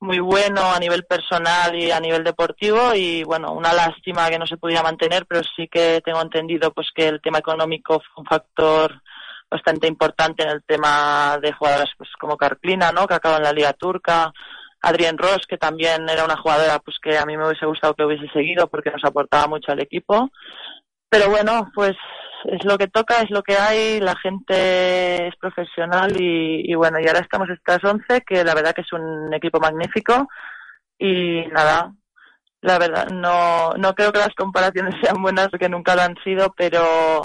[0.00, 4.46] muy bueno a nivel personal y a nivel deportivo y bueno, una lástima que no
[4.46, 8.26] se pudiera mantener, pero sí que tengo entendido pues que el tema económico fue un
[8.26, 9.02] factor
[9.50, 13.06] bastante importante en el tema de jugadoras pues como Carclina, ¿no?
[13.06, 14.32] que acaba en la Liga Turca,
[14.82, 18.04] Adrián Ross, que también era una jugadora pues que a mí me hubiese gustado que
[18.04, 20.30] hubiese seguido porque nos aportaba mucho al equipo.
[21.08, 21.96] Pero bueno, pues
[22.44, 26.98] es lo que toca, es lo que hay, la gente es profesional y, y bueno,
[27.00, 30.28] y ahora estamos estas 11, que la verdad que es un equipo magnífico
[30.98, 31.92] y nada,
[32.62, 36.52] la verdad, no, no creo que las comparaciones sean buenas porque nunca lo han sido,
[36.56, 37.22] pero,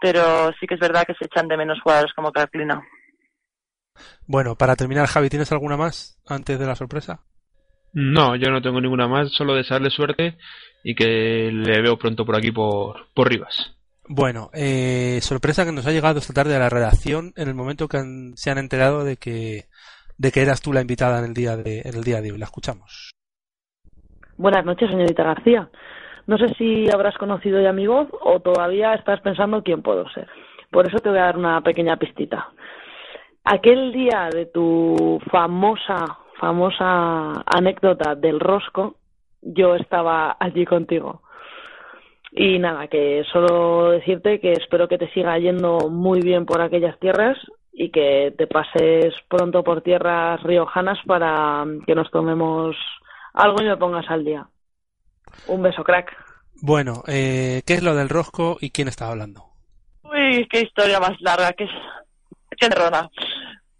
[0.00, 2.82] pero sí que es verdad que se echan de menos jugadores como Carlina.
[4.26, 7.20] Bueno, para terminar, Javi, ¿tienes alguna más antes de la sorpresa?
[7.92, 10.36] No, yo no tengo ninguna más, solo desearle suerte
[10.84, 13.74] y que le veo pronto por aquí por, por Rivas.
[14.08, 17.88] Bueno, eh, sorpresa que nos ha llegado esta tarde a la redacción en el momento
[17.88, 19.64] que han, se han enterado de que,
[20.16, 22.38] de que eras tú la invitada en el día de, en el día de hoy.
[22.38, 23.10] La escuchamos.
[24.36, 25.68] Buenas noches, señorita García.
[26.26, 30.28] No sé si habrás conocido ya mi voz o todavía estás pensando quién puedo ser.
[30.70, 32.50] Por eso te voy a dar una pequeña pistita.
[33.48, 38.96] Aquel día de tu famosa, famosa anécdota del rosco,
[39.40, 41.22] yo estaba allí contigo.
[42.32, 46.98] Y nada, que solo decirte que espero que te siga yendo muy bien por aquellas
[46.98, 47.38] tierras
[47.72, 52.74] y que te pases pronto por tierras riojanas para que nos tomemos
[53.32, 54.48] algo y me pongas al día.
[55.46, 56.12] Un beso, crack.
[56.62, 59.44] Bueno, eh, ¿qué es lo del rosco y quién está hablando?
[60.02, 61.68] Uy, qué historia más larga, qué,
[62.58, 62.68] qué.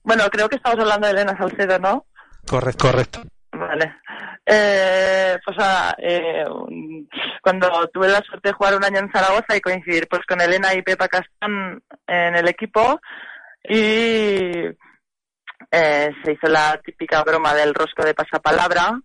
[0.06, 2.06] Bueno, creo que estamos hablando de Elena Salcedo, ¿no?
[2.48, 3.22] Correcto, correcto.
[3.50, 3.96] Vale.
[4.46, 5.56] Eh, pues
[5.98, 6.44] eh,
[7.42, 10.72] cuando tuve la suerte de jugar un año en Zaragoza y coincidir pues con Elena
[10.74, 13.00] y Pepa Castán en el equipo
[13.68, 14.68] y
[15.72, 19.00] eh, se hizo la típica broma del rosco de pasapalabra,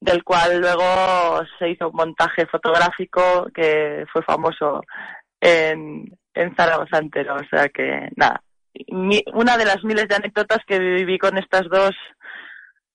[0.00, 4.80] del cual luego se hizo un montaje fotográfico que fue famoso
[5.38, 7.34] en, en Zaragoza entero.
[7.34, 8.42] O sea que nada,
[8.88, 11.92] una de las miles de anécdotas que viví con estas dos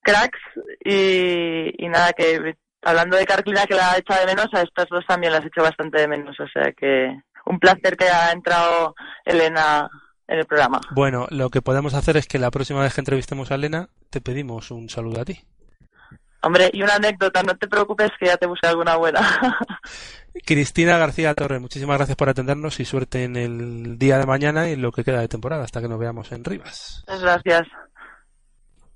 [0.01, 0.39] cracks
[0.83, 5.05] y, y nada, que hablando de Carlina que la echa de menos, a estas dos
[5.07, 6.39] también las echo bastante de menos.
[6.39, 9.89] O sea que un placer que haya entrado Elena
[10.27, 10.81] en el programa.
[10.91, 14.21] Bueno, lo que podemos hacer es que la próxima vez que entrevistemos a Elena, te
[14.21, 15.39] pedimos un saludo a ti.
[16.46, 19.20] Hombre, y una anécdota, no te preocupes que ya te busqué alguna buena.
[20.46, 24.74] Cristina García Torre, muchísimas gracias por atendernos y suerte en el día de mañana y
[24.74, 27.04] en lo que queda de temporada, hasta que nos veamos en Rivas.
[27.08, 27.68] Muchas gracias.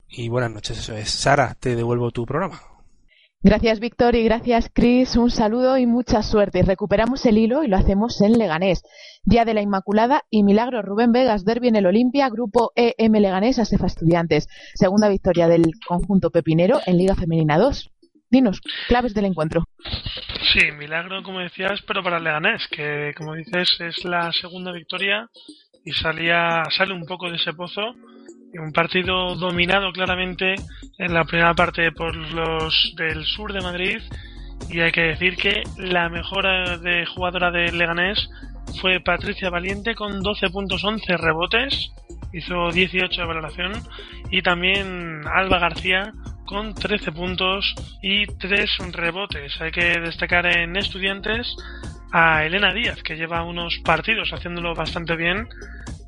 [0.09, 1.09] Y buenas noches, eso es.
[1.09, 2.61] Sara, te devuelvo tu programa.
[3.41, 5.15] Gracias, Víctor, y gracias, Chris.
[5.15, 6.61] Un saludo y mucha suerte.
[6.61, 8.83] Recuperamos el hilo y lo hacemos en Leganés.
[9.23, 13.57] Día de la Inmaculada y Milagro Rubén Vegas, Derby en el Olimpia, Grupo EM Leganés,
[13.57, 14.49] Asefa Estudiantes.
[14.73, 17.89] Segunda victoria del conjunto pepinero en Liga Femenina 2.
[18.29, 18.59] Dinos,
[18.89, 19.63] claves del encuentro.
[20.51, 25.29] Sí, milagro, como decías, pero para Leganés, que como dices es la segunda victoria
[25.85, 27.95] y salía, sale un poco de ese pozo.
[28.53, 30.55] Un partido dominado claramente
[30.97, 34.01] en la primera parte por los del sur de Madrid.
[34.69, 38.29] Y hay que decir que la mejor de jugadora de Leganés
[38.81, 41.91] fue Patricia Valiente con 12 puntos 11 rebotes.
[42.33, 43.71] Hizo 18 de valoración.
[44.31, 46.11] Y también Alba García
[46.45, 49.61] con 13 puntos y 3 rebotes.
[49.61, 51.55] Hay que destacar en estudiantes
[52.11, 55.47] a Elena Díaz, que lleva unos partidos haciéndolo bastante bien,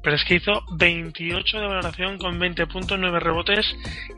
[0.04, 3.66] pero es que hizo 28 de valoración con 20 puntos, 9 rebotes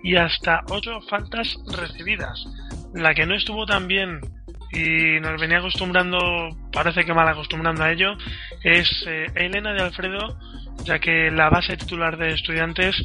[0.04, 2.46] y hasta 8 faltas recibidas.
[2.94, 4.20] La que no estuvo tan bien
[4.72, 8.14] y nos venía acostumbrando, parece que mal acostumbrando a ello,
[8.64, 10.38] es eh, Elena de Alfredo,
[10.84, 12.96] ya que la base titular de estudiantes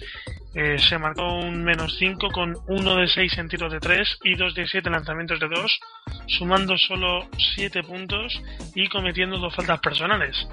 [0.55, 4.35] eh, se marcó un menos 5 con 1 de 6 en tiros de 3 y
[4.35, 5.81] 2 de 7 en lanzamientos de 2,
[6.27, 8.41] sumando solo 7 puntos
[8.75, 10.49] y cometiendo dos faltas personales.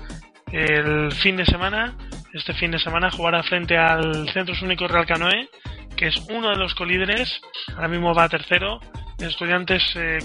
[0.57, 1.97] El fin de semana,
[2.31, 5.49] este fin de semana, jugará frente al Centros Único Real Canoe,
[5.97, 7.41] que es uno de los colíderes,
[7.73, 8.79] ahora mismo va tercero,
[9.19, 9.83] estudiantes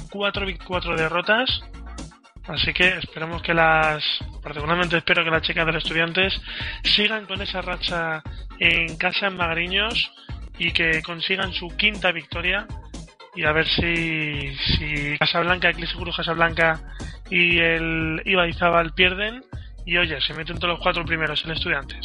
[0.09, 1.61] 4 cuatro derrotas,
[2.47, 4.05] Así que esperemos que las,
[4.41, 6.41] particularmente espero que las chicas del Estudiantes
[6.85, 8.23] sigan con esa racha
[8.61, 10.13] en casa en Magariños
[10.59, 12.69] y que consigan su quinta victoria.
[13.35, 16.81] Y a ver si, si Casablanca, Eclipse Casablanca
[17.31, 19.43] y el Ibaizábal pierden
[19.91, 21.99] y oye, se meten todos los cuatro primeros en Estudiantes.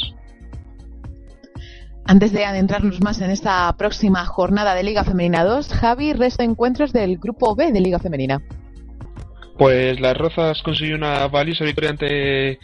[2.04, 6.50] Antes de adentrarnos más en esta próxima jornada de Liga Femenina 2, Javi, resto de
[6.50, 8.42] encuentros del Grupo B de Liga Femenina.
[9.60, 12.60] Pues las Rozas consiguió una valiosa victoria ante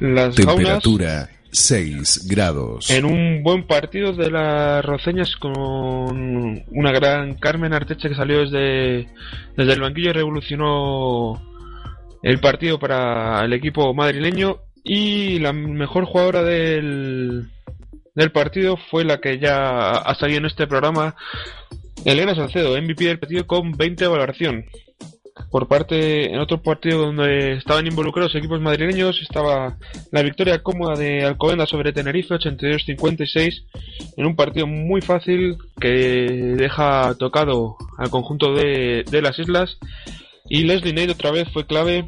[0.00, 2.90] las Temperatura 6 grados.
[2.90, 9.08] en un buen partido de las roceñas con una gran Carmen Arteche que salió desde,
[9.56, 11.47] desde el banquillo y revolucionó
[12.22, 17.48] el partido para el equipo madrileño y la mejor jugadora del,
[18.14, 21.14] del partido fue la que ya ha salido en este programa,
[22.04, 24.64] Elena Salcedo, MVP del partido con 20 de valoración.
[25.50, 29.78] Por parte, en otro partido donde estaban involucrados equipos madrileños, estaba
[30.10, 33.64] la victoria cómoda de Alcobendas sobre Tenerife, 82-56,
[34.16, 39.78] en un partido muy fácil que deja tocado al conjunto de, de las islas.
[40.48, 42.04] Y Leslie Nade otra vez fue clave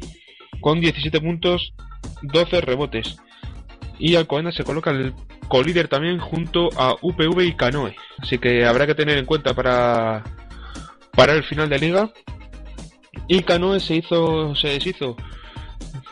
[0.59, 1.73] con 17 puntos,
[2.21, 3.17] 12 rebotes.
[3.99, 5.13] Y Alcobendas se coloca el
[5.47, 7.95] colíder también junto a UPV y Canoe.
[8.17, 10.23] Así que habrá que tener en cuenta para,
[11.11, 12.09] para el final de liga.
[13.27, 15.15] Y Canoe se hizo, se deshizo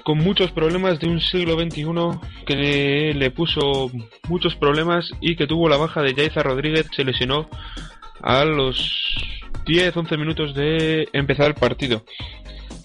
[0.03, 1.83] con muchos problemas de un siglo XXI
[2.45, 3.91] que le, le puso
[4.27, 7.47] muchos problemas y que tuvo la baja de Yaiza Rodríguez, se lesionó
[8.21, 8.77] a los
[9.65, 12.03] 10-11 minutos de empezar el partido.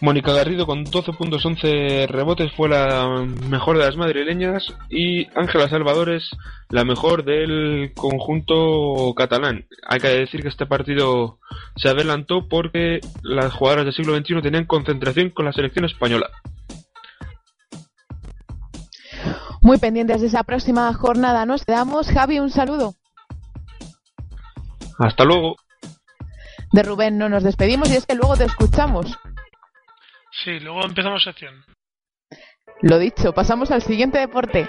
[0.01, 5.69] Mónica Garrido con 12 puntos 11 rebotes fue la mejor de las madrileñas y Ángela
[5.69, 6.29] Salvadores
[6.69, 9.67] la mejor del conjunto catalán.
[9.89, 11.39] Hay que decir que este partido
[11.77, 16.29] se adelantó porque las jugadoras del siglo XXI tenían concentración con la selección española.
[19.63, 22.09] Muy pendientes de esa próxima jornada nos quedamos.
[22.09, 22.95] Javi, un saludo.
[24.99, 25.57] Hasta luego.
[26.73, 29.17] De Rubén no nos despedimos y es que luego te escuchamos.
[30.45, 31.65] Sí, luego empezamos sección.
[32.83, 34.69] Lo dicho, pasamos al siguiente deporte.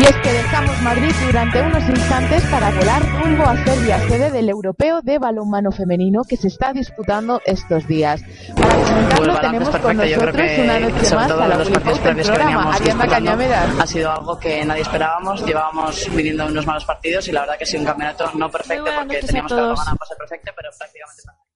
[0.00, 4.48] Y es que dejamos Madrid durante unos instantes para volar rumbo a Serbia, sede del
[4.48, 8.22] Europeo de Balonmano Femenino que se está disputando estos días.
[8.56, 10.04] Para comentarlo Pues tenemos con perfecto.
[10.06, 11.70] Yo creo nosotros una noche sobre más a la los
[12.02, 13.78] del programa, Ariadna Cañameras.
[13.78, 15.44] ha sido algo que nadie esperábamos.
[15.44, 18.84] Llevábamos viviendo unos malos partidos y la verdad que ha sido un campeonato no perfecto
[19.00, 21.49] porque teníamos que ganado para ser perfecto, pero prácticamente no.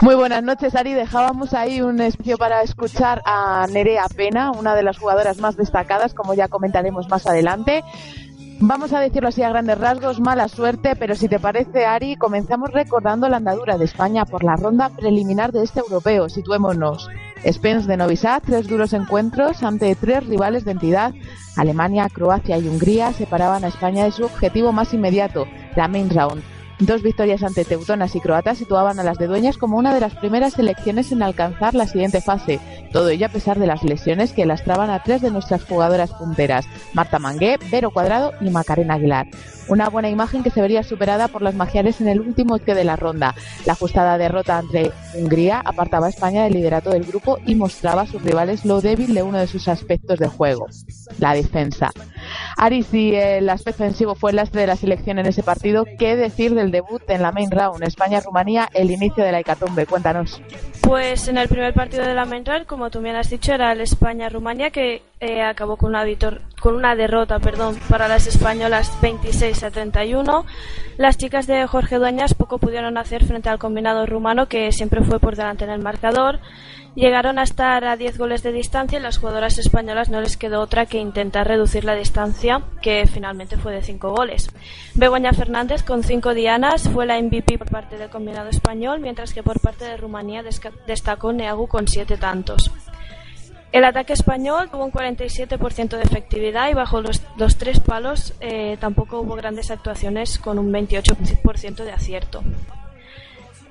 [0.00, 0.94] Muy buenas noches, Ari.
[0.94, 6.14] Dejábamos ahí un espacio para escuchar a Nerea Pena, una de las jugadoras más destacadas,
[6.14, 7.84] como ya comentaremos más adelante.
[8.60, 12.70] Vamos a decirlo así a grandes rasgos, mala suerte, pero si te parece, Ari, comenzamos
[12.70, 16.28] recordando la andadura de España por la ronda preliminar de este europeo.
[16.28, 17.08] Situémonos.
[17.44, 21.12] Spence de Novi Sad, tres duros encuentros ante tres rivales de entidad.
[21.56, 26.53] Alemania, Croacia y Hungría separaban a España de su objetivo más inmediato, la main round.
[26.80, 30.16] Dos victorias ante teutonas y croatas situaban a las de Dueñas como una de las
[30.16, 32.58] primeras selecciones en alcanzar la siguiente fase.
[32.92, 36.66] Todo ello a pesar de las lesiones que lastraban a tres de nuestras jugadoras punteras,
[36.92, 39.28] Marta Mangué, Vero Cuadrado y Macarena Aguilar.
[39.68, 42.84] Una buena imagen que se vería superada por las magiares en el último pie de
[42.84, 43.34] la ronda.
[43.64, 48.06] La ajustada derrota ante Hungría apartaba a España del liderato del grupo y mostraba a
[48.06, 50.66] sus rivales lo débil de uno de sus aspectos de juego,
[51.18, 51.92] la defensa.
[52.56, 56.16] Ari, si el aspecto ofensivo fue el lastre de la selección en ese partido, ¿qué
[56.16, 57.82] decir del debut en la main round?
[57.82, 59.86] España-Rumanía, el inicio de la hecatombe.
[59.86, 60.40] Cuéntanos.
[60.82, 63.72] Pues en el primer partido de la main round, como tú bien has dicho, era
[63.72, 68.90] el España-Rumania que eh, acabó con una, vitor- con una derrota perdón, para las españolas
[69.00, 70.44] 26 a 31.
[70.98, 75.18] Las chicas de Jorge Dueñas poco pudieron hacer frente al combinado rumano que siempre fue
[75.20, 76.38] por delante en el marcador.
[76.94, 80.60] Llegaron a estar a 10 goles de distancia y las jugadoras españolas no les quedó
[80.60, 84.48] otra que intentar reducir la distancia, que finalmente fue de 5 goles.
[84.94, 89.42] Begoña Fernández con 5 dianas fue la MVP por parte del combinado español, mientras que
[89.42, 90.44] por parte de Rumanía
[90.86, 92.70] destacó Neagu con 7 tantos.
[93.72, 98.76] El ataque español tuvo un 47% de efectividad y bajo los, los tres palos eh,
[98.78, 102.44] tampoco hubo grandes actuaciones con un 28% de acierto.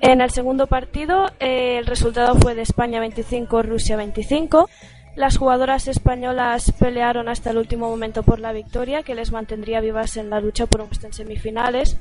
[0.06, 4.68] En el segundo partido, eh, el resultado fue de España 25, Rusia 25.
[5.16, 10.18] Las jugadoras españolas pelearon hasta el último momento por la victoria, que les mantendría vivas
[10.18, 11.98] en la lucha por un puesto en semifinales.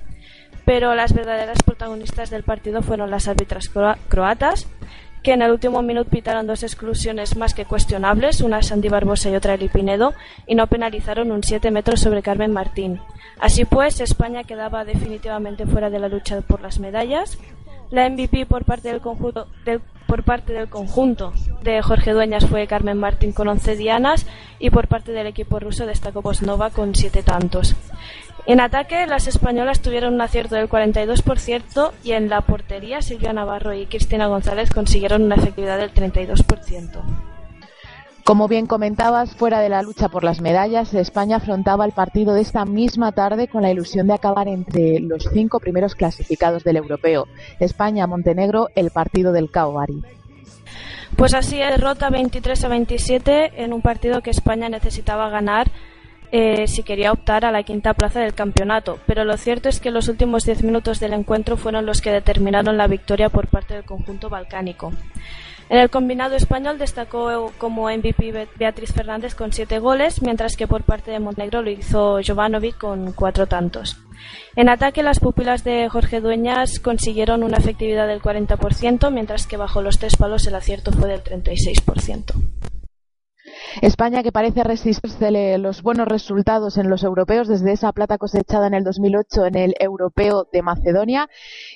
[0.66, 4.68] Pero las verdaderas protagonistas del partido fueron las árbitras croa- croatas,
[5.22, 9.36] que en el último minuto pitaron dos exclusiones más que cuestionables, una Sandy Barbosa y
[9.38, 10.14] otra Eli Pinedo,
[10.45, 12.99] y no penalizaron un 7 metros sobre Carmen Martín.
[13.39, 17.38] Así pues, España quedaba definitivamente fuera de la lucha por las medallas.
[17.93, 19.45] La MVP por parte del conjunto
[20.07, 21.31] por parte del conjunto
[21.61, 24.25] de Jorge Dueñas fue Carmen Martín con 11 dianas
[24.57, 27.75] y por parte del equipo ruso destacó Bosnova con 7 tantos.
[28.47, 33.75] En ataque, las españolas tuvieron un acierto del 42% y en la portería Silvia Navarro
[33.75, 37.32] y Cristina González consiguieron una efectividad del 32%.
[38.24, 42.41] Como bien comentabas, fuera de la lucha por las medallas, España afrontaba el partido de
[42.41, 47.28] esta misma tarde con la ilusión de acabar entre los cinco primeros clasificados del europeo.
[47.59, 50.01] España-Montenegro, el partido del Cao Ari.
[51.17, 55.69] Pues así derrota 23 a 27 en un partido que España necesitaba ganar
[56.32, 58.99] eh, si quería optar a la quinta plaza del campeonato.
[59.05, 62.78] Pero lo cierto es que los últimos 10 minutos del encuentro fueron los que determinaron
[62.78, 64.93] la victoria por parte del conjunto balcánico.
[65.70, 70.68] En el combinado español destacó como MVP Be- Beatriz Fernández con 7 goles, mientras que
[70.68, 73.97] por parte de Montenegro lo hizo Jovanovic con 4 tantos.
[74.55, 79.82] En ataque, las pupilas de Jorge Dueñas consiguieron una efectividad del 40%, mientras que bajo
[79.82, 82.34] los tres palos el acierto fue del 36%.
[83.82, 88.74] España que parece resistirse los buenos resultados en los europeos desde esa plata cosechada en
[88.74, 91.30] el 2008 en el Europeo de Macedonia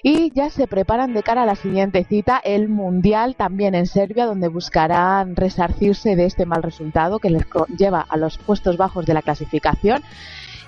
[0.04, 4.26] y ya se preparan de cara a la siguiente cita, el Mundial también en Serbia,
[4.26, 7.44] donde buscarán resarcirse de este mal resultado que les
[7.78, 10.04] lleva a los puestos bajos de la clasificación.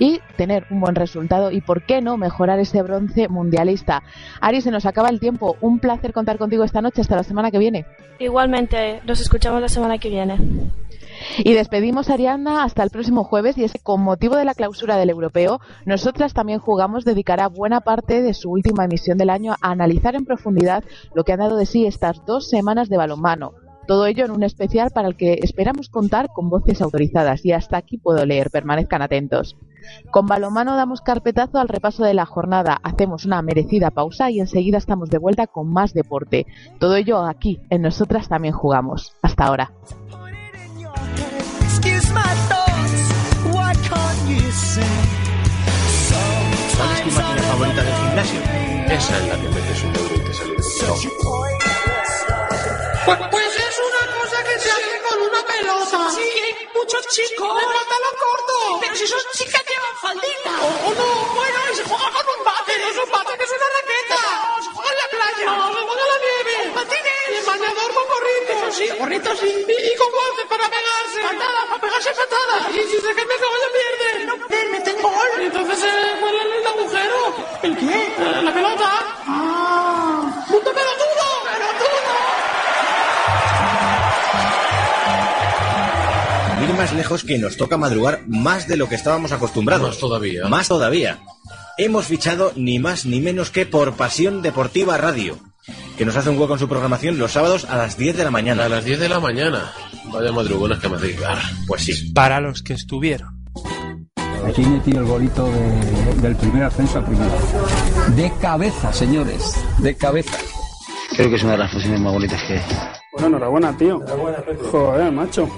[0.02, 4.02] y tener un buen resultado y, ¿por qué no, mejorar ese bronce mundialista?
[4.40, 5.58] Ari, se nos acaba el tiempo.
[5.60, 7.02] Un placer contar contigo esta noche.
[7.02, 7.86] Hasta la semana que viene.
[8.18, 10.38] Igualmente, nos escuchamos la semana que viene.
[11.40, 14.54] Y despedimos a Ariana hasta el próximo jueves y es que con motivo de la
[14.54, 19.54] clausura del europeo, nosotras también jugamos dedicará buena parte de su última emisión del año
[19.62, 23.54] a analizar en profundidad lo que han dado de sí estas dos semanas de balonmano.
[23.90, 27.44] Todo ello en un especial para el que esperamos contar con voces autorizadas.
[27.44, 29.58] Y hasta aquí puedo leer, permanezcan atentos.
[30.12, 34.78] Con balonmano damos carpetazo al repaso de la jornada, hacemos una merecida pausa y enseguida
[34.78, 36.46] estamos de vuelta con más deporte.
[36.80, 39.14] Todo ello aquí, en Nosotras también jugamos.
[39.24, 39.72] Hasta ahora.
[46.80, 48.40] ¿Cuál es tu máquina favorita del gimnasio?
[48.90, 50.62] Esa en la que metes un euro y te sale de
[53.06, 56.10] Pues, pues es una cosa que se hace con una pelota.
[56.16, 58.80] Sí, hay muchos chicos pantalón corto.
[58.80, 60.52] Pero si son chicas llevan faldita.
[60.62, 62.74] O, o no, bueno, y se juega con un bate.
[62.80, 64.22] No es un bate, que es una raqueta.
[64.64, 65.46] Se juega en la playa.
[65.58, 66.56] No, se juega en la nieve.
[66.76, 67.19] Patines.
[67.50, 68.52] El bañador con gorrito.
[68.54, 69.48] Eso sí, gorrito sí.
[69.48, 71.20] Y, y con guantes para pegarse.
[71.24, 72.62] Patadas, para pegarse patadas.
[72.70, 74.26] Y si se cae se vaya pierde.
[74.26, 74.34] No,
[74.72, 75.32] me tengo gol.
[75.42, 75.88] Y entonces, eh,
[76.22, 77.20] ¿cuál es el agujero?
[77.64, 78.08] ¿El qué?
[78.08, 78.90] Eh, La pelota.
[79.26, 80.46] Ah.
[80.50, 81.26] ¡Punto pelotudo!
[81.54, 82.14] ¡Pelotudo!
[86.70, 89.90] Ir más lejos que nos toca madrugar más de lo que estábamos acostumbrados.
[89.90, 90.46] Más todavía.
[90.48, 91.20] Más todavía.
[91.78, 95.40] Hemos fichado ni más ni menos que por Pasión Deportiva Radio,
[95.98, 98.32] que nos hace un hueco en su programación los sábados a las 10 de la
[98.32, 98.66] mañana.
[98.66, 99.72] A las 10 de la mañana.
[100.12, 101.38] Vaya madrugonas que me hacéis dar.
[101.68, 102.12] Pues sí.
[102.14, 103.46] Para los que estuvieron.
[104.48, 107.32] Aquí metido el golito de- del primer ascenso a primera.
[108.16, 109.54] De cabeza, señores.
[109.80, 110.38] De cabeza.
[111.16, 112.62] Creo que es una de las fusiones más bonitas que
[113.14, 114.00] Bueno, enhorabuena, tío.
[114.72, 115.50] Joder, macho.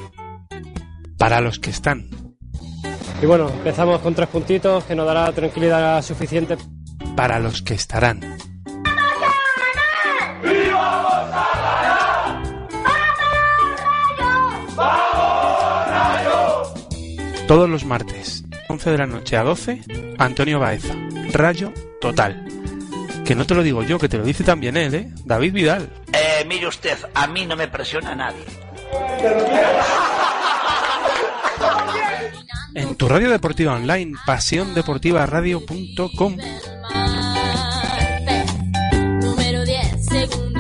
[1.18, 2.10] Para los que están.
[3.22, 6.58] Y bueno, empezamos con tres puntitos que nos dará tranquilidad suficiente.
[7.16, 8.20] Para los que estarán.
[17.52, 19.82] Todos los martes, 11 de la noche a 12,
[20.20, 20.96] Antonio Baeza.
[21.34, 22.46] Rayo total.
[23.26, 25.10] Que no te lo digo yo, que te lo dice también él, ¿eh?
[25.26, 25.90] David Vidal.
[26.14, 28.46] Eh, mire usted, a mí no me presiona nadie.
[32.74, 36.38] En tu radio deportiva online, pasiondeportivaradio.com.
[39.20, 40.52] Número 10, segundo.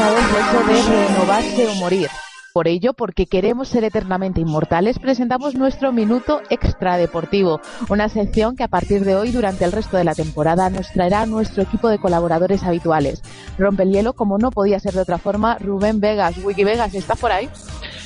[0.00, 2.08] Alguna vez eso de renovarse o morir?
[2.52, 8.64] Por ello, porque queremos ser eternamente inmortales, presentamos nuestro Minuto Extra Deportivo, una sección que
[8.64, 11.88] a partir de hoy, durante el resto de la temporada, nos traerá a nuestro equipo
[11.88, 13.22] de colaboradores habituales.
[13.56, 16.38] Rompe el hielo, como no podía ser de otra forma, Rubén Vegas.
[16.42, 17.48] Wiki Vegas, ¿estás por ahí?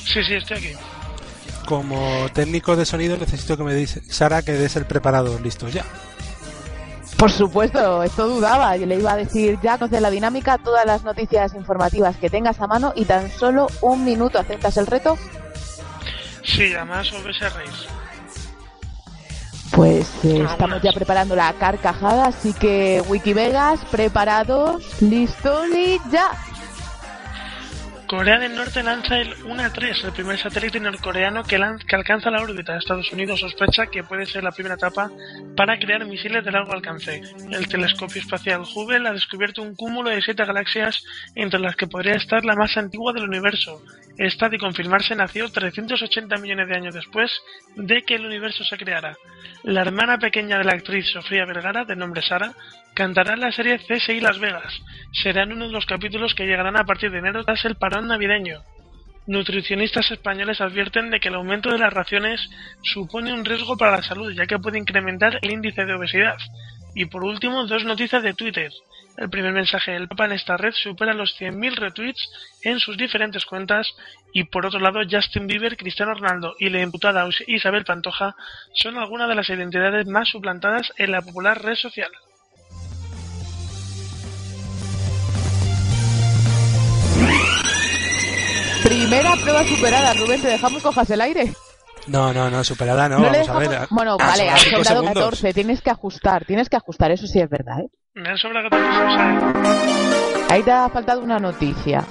[0.04, 0.72] Sí, sí, estoy aquí.
[1.66, 5.86] Como técnico de sonido necesito que me dice Sara que des el preparado listo ya.
[7.16, 8.76] Por supuesto, esto dudaba.
[8.76, 12.60] Yo le iba a decir ya, conoce la dinámica, todas las noticias informativas que tengas
[12.60, 14.38] a mano y tan solo un minuto.
[14.38, 15.16] ¿Aceptas el reto?
[16.42, 17.70] Sí, además vais a reír.
[19.70, 26.30] Pues eh, estamos ya preparando la carcajada, así que Wikivegas, preparados, listos y ya.
[28.06, 32.76] Corea del Norte lanza el 1-3, el primer satélite norcoreano que, alcanza la órbita.
[32.76, 35.10] Estados Unidos sospecha que puede ser la primera etapa
[35.56, 37.22] para crear misiles de largo alcance.
[37.50, 41.02] El telescopio espacial Hubble ha descubierto un cúmulo de siete galaxias
[41.34, 43.82] entre las que podría estar la más antigua del universo.
[44.18, 47.32] Esta, de confirmarse, nació 380 millones de años después
[47.74, 49.16] de que el universo se creara.
[49.62, 52.52] La hermana pequeña de la actriz Sofía Vergara, de nombre Sara,
[52.94, 54.80] cantará en la serie CSI Las Vegas.
[55.12, 58.08] Será en uno de los capítulos que llegarán a partir de enero tras el parón
[58.08, 58.62] navideño.
[59.26, 62.48] Nutricionistas españoles advierten de que el aumento de las raciones
[62.82, 66.36] supone un riesgo para la salud, ya que puede incrementar el índice de obesidad.
[66.94, 68.70] Y por último, dos noticias de Twitter.
[69.16, 72.28] El primer mensaje del Papa en esta red supera los 100.000 retweets
[72.62, 73.88] en sus diferentes cuentas
[74.32, 78.34] y por otro lado Justin Bieber, Cristiano Ronaldo y la imputada Isabel Pantoja
[78.74, 82.10] son algunas de las identidades más suplantadas en la popular red social.
[88.84, 91.52] Primera prueba superada, Rubén, te dejamos cojas el aire.
[92.06, 93.68] No, no, no, superada no, No vamos a ver.
[93.70, 95.14] dejamos- a- Bueno, a vale, has segundos.
[95.14, 97.88] 14, tienes que ajustar, tienes que ajustar, eso sí es verdad, ¿eh?
[98.14, 100.50] Me han sobrado 14 segundos.
[100.50, 102.04] Ahí te ha faltado una noticia.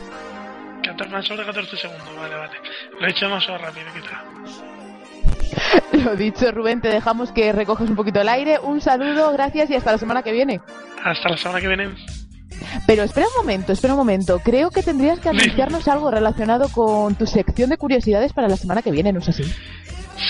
[0.84, 2.53] 14, me han sobrado 14 segundos, vale, vale.
[2.99, 4.24] Lo he hecho demasiado rápido, quizá.
[6.03, 8.57] Lo dicho, Rubén, te dejamos que recoges un poquito el aire.
[8.59, 10.59] Un saludo, gracias y hasta la semana que viene.
[11.03, 11.89] Hasta la semana que viene.
[12.88, 14.39] Pero espera un momento, espera un momento.
[14.39, 18.82] Creo que tendrías que anunciarnos algo relacionado con tu sección de curiosidades para la semana
[18.82, 19.43] que viene, ¿no es así?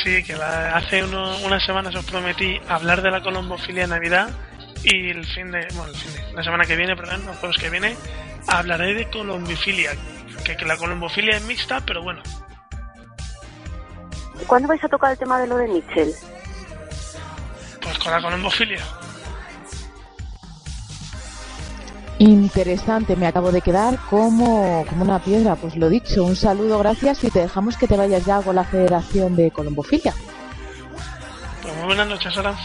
[0.03, 4.29] Sí, que la- hace uno- unas semanas os prometí hablar de la colombofilia en Navidad
[4.83, 7.57] y el fin de, bueno, el fin de, la semana que viene, perdón, los jueves
[7.57, 7.95] que viene,
[8.47, 9.91] hablaré de colombifilia.
[10.43, 12.21] Que, que la colombofilia es mixta, pero bueno,
[14.47, 16.11] ¿Cuándo vais a tocar el tema de lo de Mitchell?
[17.81, 18.81] pues con la colombofilia.
[22.19, 25.55] Interesante, me acabo de quedar como, como una piedra.
[25.55, 28.63] Pues lo dicho, un saludo, gracias y te dejamos que te vayas ya con la
[28.63, 30.13] Federación de Colombofilia.
[31.61, 32.55] Pues muy buenas noches, Sara.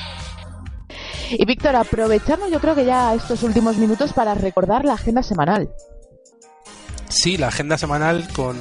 [1.31, 5.69] Y Víctor, aprovechamos yo creo que ya estos últimos minutos para recordar la agenda semanal.
[7.09, 8.57] Sí, la agenda semanal con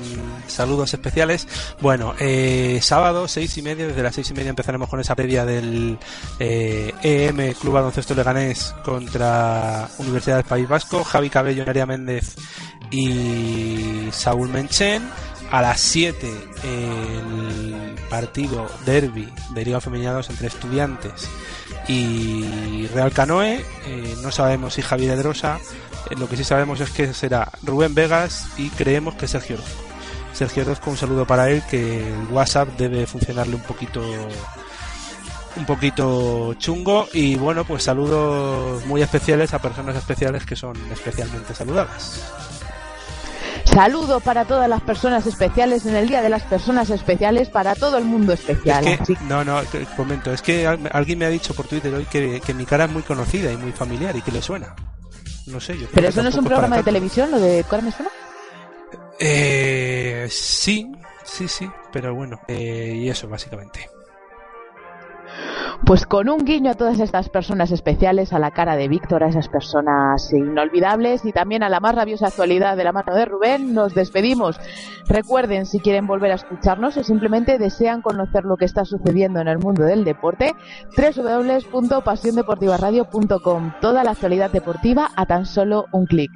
[0.48, 1.48] saludos especiales.
[1.82, 5.46] Bueno, eh, sábado, seis y media, desde las seis y media empezaremos con esa previa
[5.46, 5.98] del
[6.40, 12.36] EM Club Baloncesto Leganés contra Universidad del País Vasco, Javi Cabello, Nerea Méndez
[12.92, 15.04] y Saúl Menchen.
[15.50, 16.28] A las 7
[16.64, 21.30] el partido derby de Liga 2 entre Estudiantes
[21.88, 23.64] y Real Canoe.
[23.86, 25.60] Eh, no sabemos si Javier Edrosa.
[26.18, 29.87] Lo que sí sabemos es que será Rubén Vegas y creemos que Sergio Orozco.
[30.38, 34.02] Sergio Orozco, un saludo para él, que el WhatsApp debe funcionarle un poquito
[35.56, 41.56] un poquito chungo y bueno pues saludos muy especiales a personas especiales que son especialmente
[41.56, 42.22] saludadas
[43.66, 47.98] Saludo para todas las personas especiales en el Día de las Personas Especiales, para todo
[47.98, 48.88] el mundo especial.
[48.88, 51.68] Es que- Así- no, no, te comento, es que al- alguien me ha dicho por
[51.68, 54.42] Twitter hoy que, que mi cara es muy conocida y muy familiar y que le
[54.42, 54.74] suena.
[55.48, 57.92] No sé, yo Pero eso no es un programa de televisión, lo de Cora me
[57.92, 58.10] suena.
[59.20, 60.92] Eh, sí,
[61.24, 63.90] sí, sí, pero bueno, eh, y eso básicamente.
[65.86, 69.30] Pues con un guiño a todas estas personas especiales, a la cara de Víctor, a
[69.30, 73.74] esas personas inolvidables y también a la más rabiosa actualidad de la mano de Rubén,
[73.74, 74.60] nos despedimos.
[75.08, 79.48] Recuerden, si quieren volver a escucharnos o simplemente desean conocer lo que está sucediendo en
[79.48, 80.54] el mundo del deporte,
[80.98, 83.72] www.pasiondeportivaradio.com.
[83.80, 86.30] Toda la actualidad deportiva a tan solo un clic.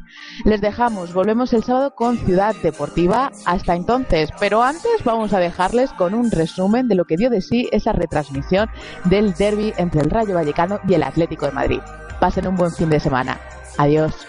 [0.46, 3.30] Les dejamos, volvemos el sábado con Ciudad Deportiva.
[3.46, 7.42] Hasta entonces, pero antes vamos a dejarles con un resumen de lo que dio de
[7.42, 8.70] sí esa retransmisión
[9.06, 11.80] del derby entre el Rayo Vallecano y el Atlético de Madrid.
[12.20, 13.40] Pasen un buen fin de semana.
[13.78, 14.28] Adiós.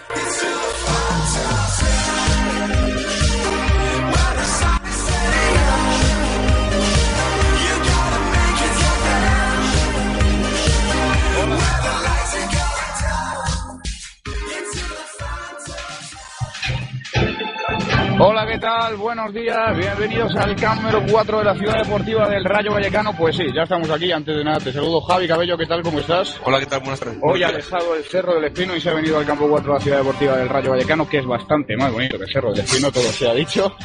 [18.19, 18.95] Hola, ¿qué tal?
[18.95, 23.15] Buenos días, bienvenidos al cámara 4 de la Ciudad Deportiva del Rayo Vallecano.
[23.17, 24.11] Pues sí, ya estamos aquí.
[24.11, 25.81] Antes de nada, te saludo Javi Cabello, ¿qué tal?
[25.81, 26.39] ¿Cómo estás?
[26.45, 26.81] Hola, ¿qué tal?
[26.81, 27.17] Buenas tardes.
[27.21, 29.79] Hoy ha dejado el Cerro del Espino y se ha venido al campo 4 de
[29.79, 32.63] la Ciudad Deportiva del Rayo Vallecano, que es bastante más bonito que el Cerro del
[32.63, 33.75] Espino, todo se ha dicho.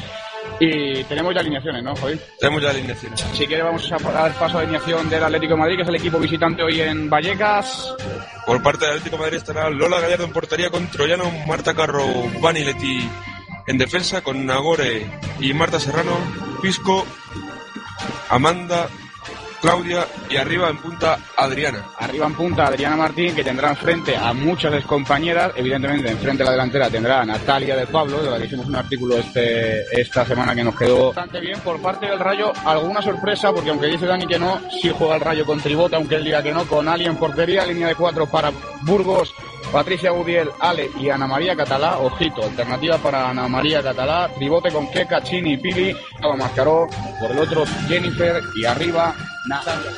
[0.60, 2.20] Y tenemos ya alineaciones, ¿no, Javi?
[2.38, 3.20] Tenemos ya alineaciones.
[3.32, 5.96] Si quiere vamos a dar paso a alineación del Atlético de Madrid, que es el
[5.96, 7.94] equipo visitante hoy en Vallecas.
[8.44, 12.04] Por parte del Atlético de Madrid estará Lola Gallardo en portería con Troyano, Marta Carro,
[12.40, 13.08] Vani Leti
[13.68, 15.06] en defensa con Nagore
[15.40, 16.16] y Marta Serrano,
[16.62, 17.04] Pisco,
[18.30, 18.88] Amanda,
[19.60, 21.84] Claudia y arriba en punta Adriana.
[21.98, 25.52] Arriba en punta Adriana Martín, que tendrá enfrente a muchas de sus compañeras.
[25.54, 28.76] Evidentemente, enfrente a la delantera tendrá a Natalia del Pablo, de la que hicimos un
[28.76, 31.60] artículo este, esta semana que nos quedó bastante bien.
[31.60, 35.20] Por parte del Rayo, alguna sorpresa, porque aunque dice Dani que no, sí juega el
[35.20, 38.26] Rayo con Tribota, aunque él diga que no, con Ali en portería, línea de cuatro
[38.26, 38.50] para
[38.82, 39.34] Burgos,
[39.72, 41.98] Patricia Gudiel, Ale y Ana María Catalá.
[41.98, 44.30] Ojito, alternativa para Ana María Catalá.
[44.34, 45.96] Tribote con Keka, Chini y Pili.
[46.38, 46.86] Mascaró.
[47.20, 48.42] Por el otro, Jennifer.
[48.56, 49.14] Y arriba,
[49.48, 49.90] Natalia.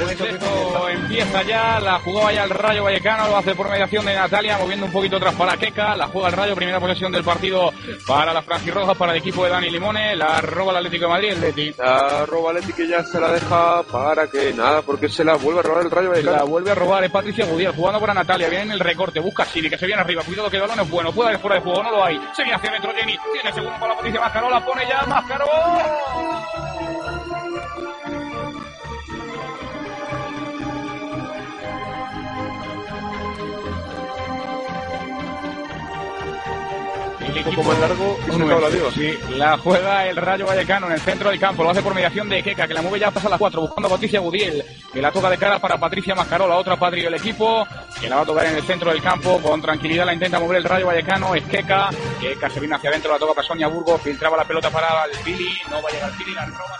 [0.00, 4.56] Esto empieza ya, la jugaba ya el Rayo Vallecano, lo hace por mediación de Natalia,
[4.56, 7.70] moviendo un poquito atrás para Queca, la juega el Rayo, primera posesión del partido
[8.06, 11.28] para la Franjirroja, para el equipo de Dani Limone, la roba el Atlético de Madrid,
[11.32, 11.74] el Leti.
[11.78, 15.60] La roba Leti que ya se la deja para que nada, porque se la vuelve
[15.60, 16.46] a robar el Rayo La Vallecano.
[16.46, 19.46] vuelve a robar, es Patricia Gudiel, jugando para Natalia, viene en el recorte, busca a
[19.46, 21.62] Sini, que se viene arriba, cuidado que el balón es bueno, puede haber fuera de
[21.62, 24.50] juego, no lo hay, se viene hacia metro Jenny, tiene segundo para la Patricia Mascaró,
[24.50, 25.46] la pone ya, Mascaró.
[37.80, 38.90] Largo y la liga.
[38.92, 42.28] Sí, la juega el Rayo Vallecano en el centro del campo, lo hace por mediación
[42.28, 45.00] de Queca, que la mueve ya pasa a las 4, buscando a Patricia Gudiel, que
[45.00, 47.66] la toca de cara para Patricia Mascaró, la otra Patri del equipo,
[48.00, 50.58] que la va a tocar en el centro del campo, con tranquilidad la intenta mover
[50.58, 54.00] el Rayo Vallecano, es Queca, Queca se viene hacia adentro, la toca para Sonia Burgos,
[54.02, 56.78] filtraba la pelota para el Pili, no va a llegar el Pili, la roba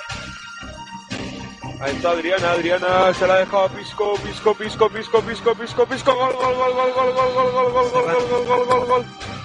[1.80, 5.86] Ahí está Adriana, Adriana se la ha dejado a Pisco, Pisco, Pisco, Pisco, Pisco, Pisco,
[5.86, 8.86] Pisco, gol, gol, gol, gol, gol, gol, gol, gol, gol, gol, gol, gol, gol, gol,
[8.86, 9.39] gol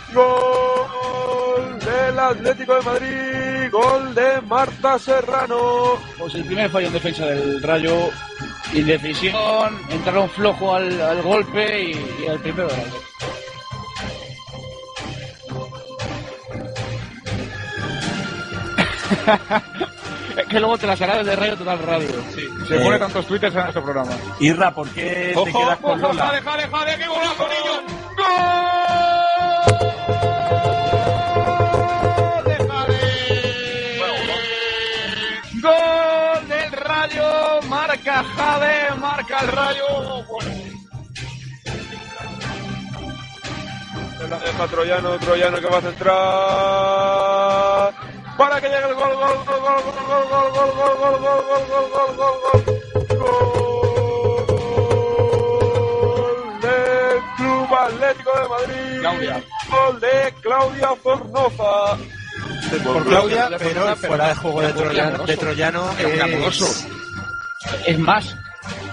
[1.85, 5.97] del Atlético de Madrid, gol de Marta Serrano.
[6.17, 8.09] Pues el primer fallo en defensa del Rayo,
[8.73, 12.93] indecisión, entraron flojo al, al golpe y, y el primero del Rayo.
[20.37, 22.09] Es que luego te las hará desde Radio Total Radio.
[22.67, 22.79] Se Eh.
[22.83, 24.11] pone tantos twitters en este programa.
[24.41, 26.31] Irra, ¿por qué te quedas con Lola?
[26.97, 27.47] qué golazo,
[38.05, 39.87] Marca Jade, marca el Rayo.
[44.17, 46.13] Bueno, la deja Troyano, Troyano que va a centrar.
[48.37, 51.41] Para que llegue el gol, gol, gol, gol, gol, gol, gol, gol, gol, gol, gol,
[51.49, 52.61] gol, gol, gol, gol, gol.
[53.17, 53.55] Gol
[56.61, 58.99] del Club Atlético de Madrid.
[58.99, 59.35] Claudia.
[59.71, 61.97] Gol de Claudia Fornoza.
[62.83, 66.85] Por Claudia, pero fuera de juego de Troyano, de Troyano Es
[67.85, 67.99] es...
[67.99, 68.35] más,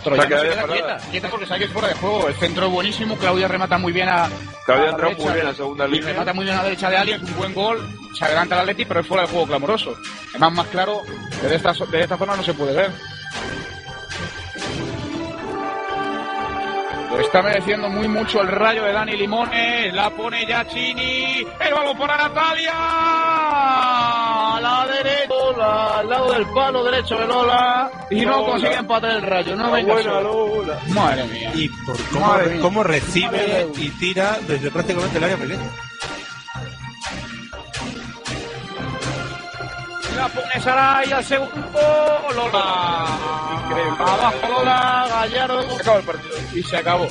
[0.02, 2.28] Troyano se queda quieta, quieta porque sabe que es fuera de juego.
[2.28, 4.28] El centro es buenísimo, Claudia remata muy bien a.
[4.66, 6.08] Claudia a ha entrado derecha, muy bien a segunda línea.
[6.12, 7.88] remata muy bien a la derecha de Ali, es un buen gol.
[8.18, 9.96] Se adelanta el Atleti, pero es fuera de juego clamoroso.
[10.30, 11.02] Además, más claro,
[11.40, 12.90] desde esta, de esta zona no se puede ver.
[17.32, 19.90] Está mereciendo muy mucho el rayo de Dani Limone.
[19.92, 21.38] La pone Giacchini.
[21.60, 22.72] El balón para Natalia.
[22.74, 27.90] A la derecha, Lola, al lado del palo derecho de Lola.
[28.10, 28.50] Y no Lola.
[28.50, 29.56] consigue empatar el rayo.
[29.56, 29.74] No.
[29.74, 30.78] Lola.
[30.88, 31.50] Madre mía.
[31.54, 32.60] Y por cómo, Madre mía.
[32.60, 35.70] cómo recibe y tira desde prácticamente el área pequeña.
[40.22, 41.80] La pone Saray al segundo.
[42.36, 43.06] Lola.
[43.98, 45.08] Abajo Lola.
[45.10, 45.62] Gallardo.
[45.72, 46.36] Se acabó el partido.
[46.54, 47.08] Y se acabó.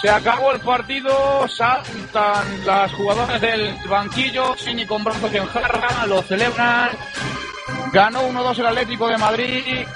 [0.00, 1.46] Se acabó el partido.
[1.46, 4.56] Saltan las jugadoras del banquillo.
[4.56, 6.06] Sini con brazos en jarra.
[6.06, 6.88] Lo celebran.
[7.92, 9.86] Ganó 1-2 el Atlético de Madrid.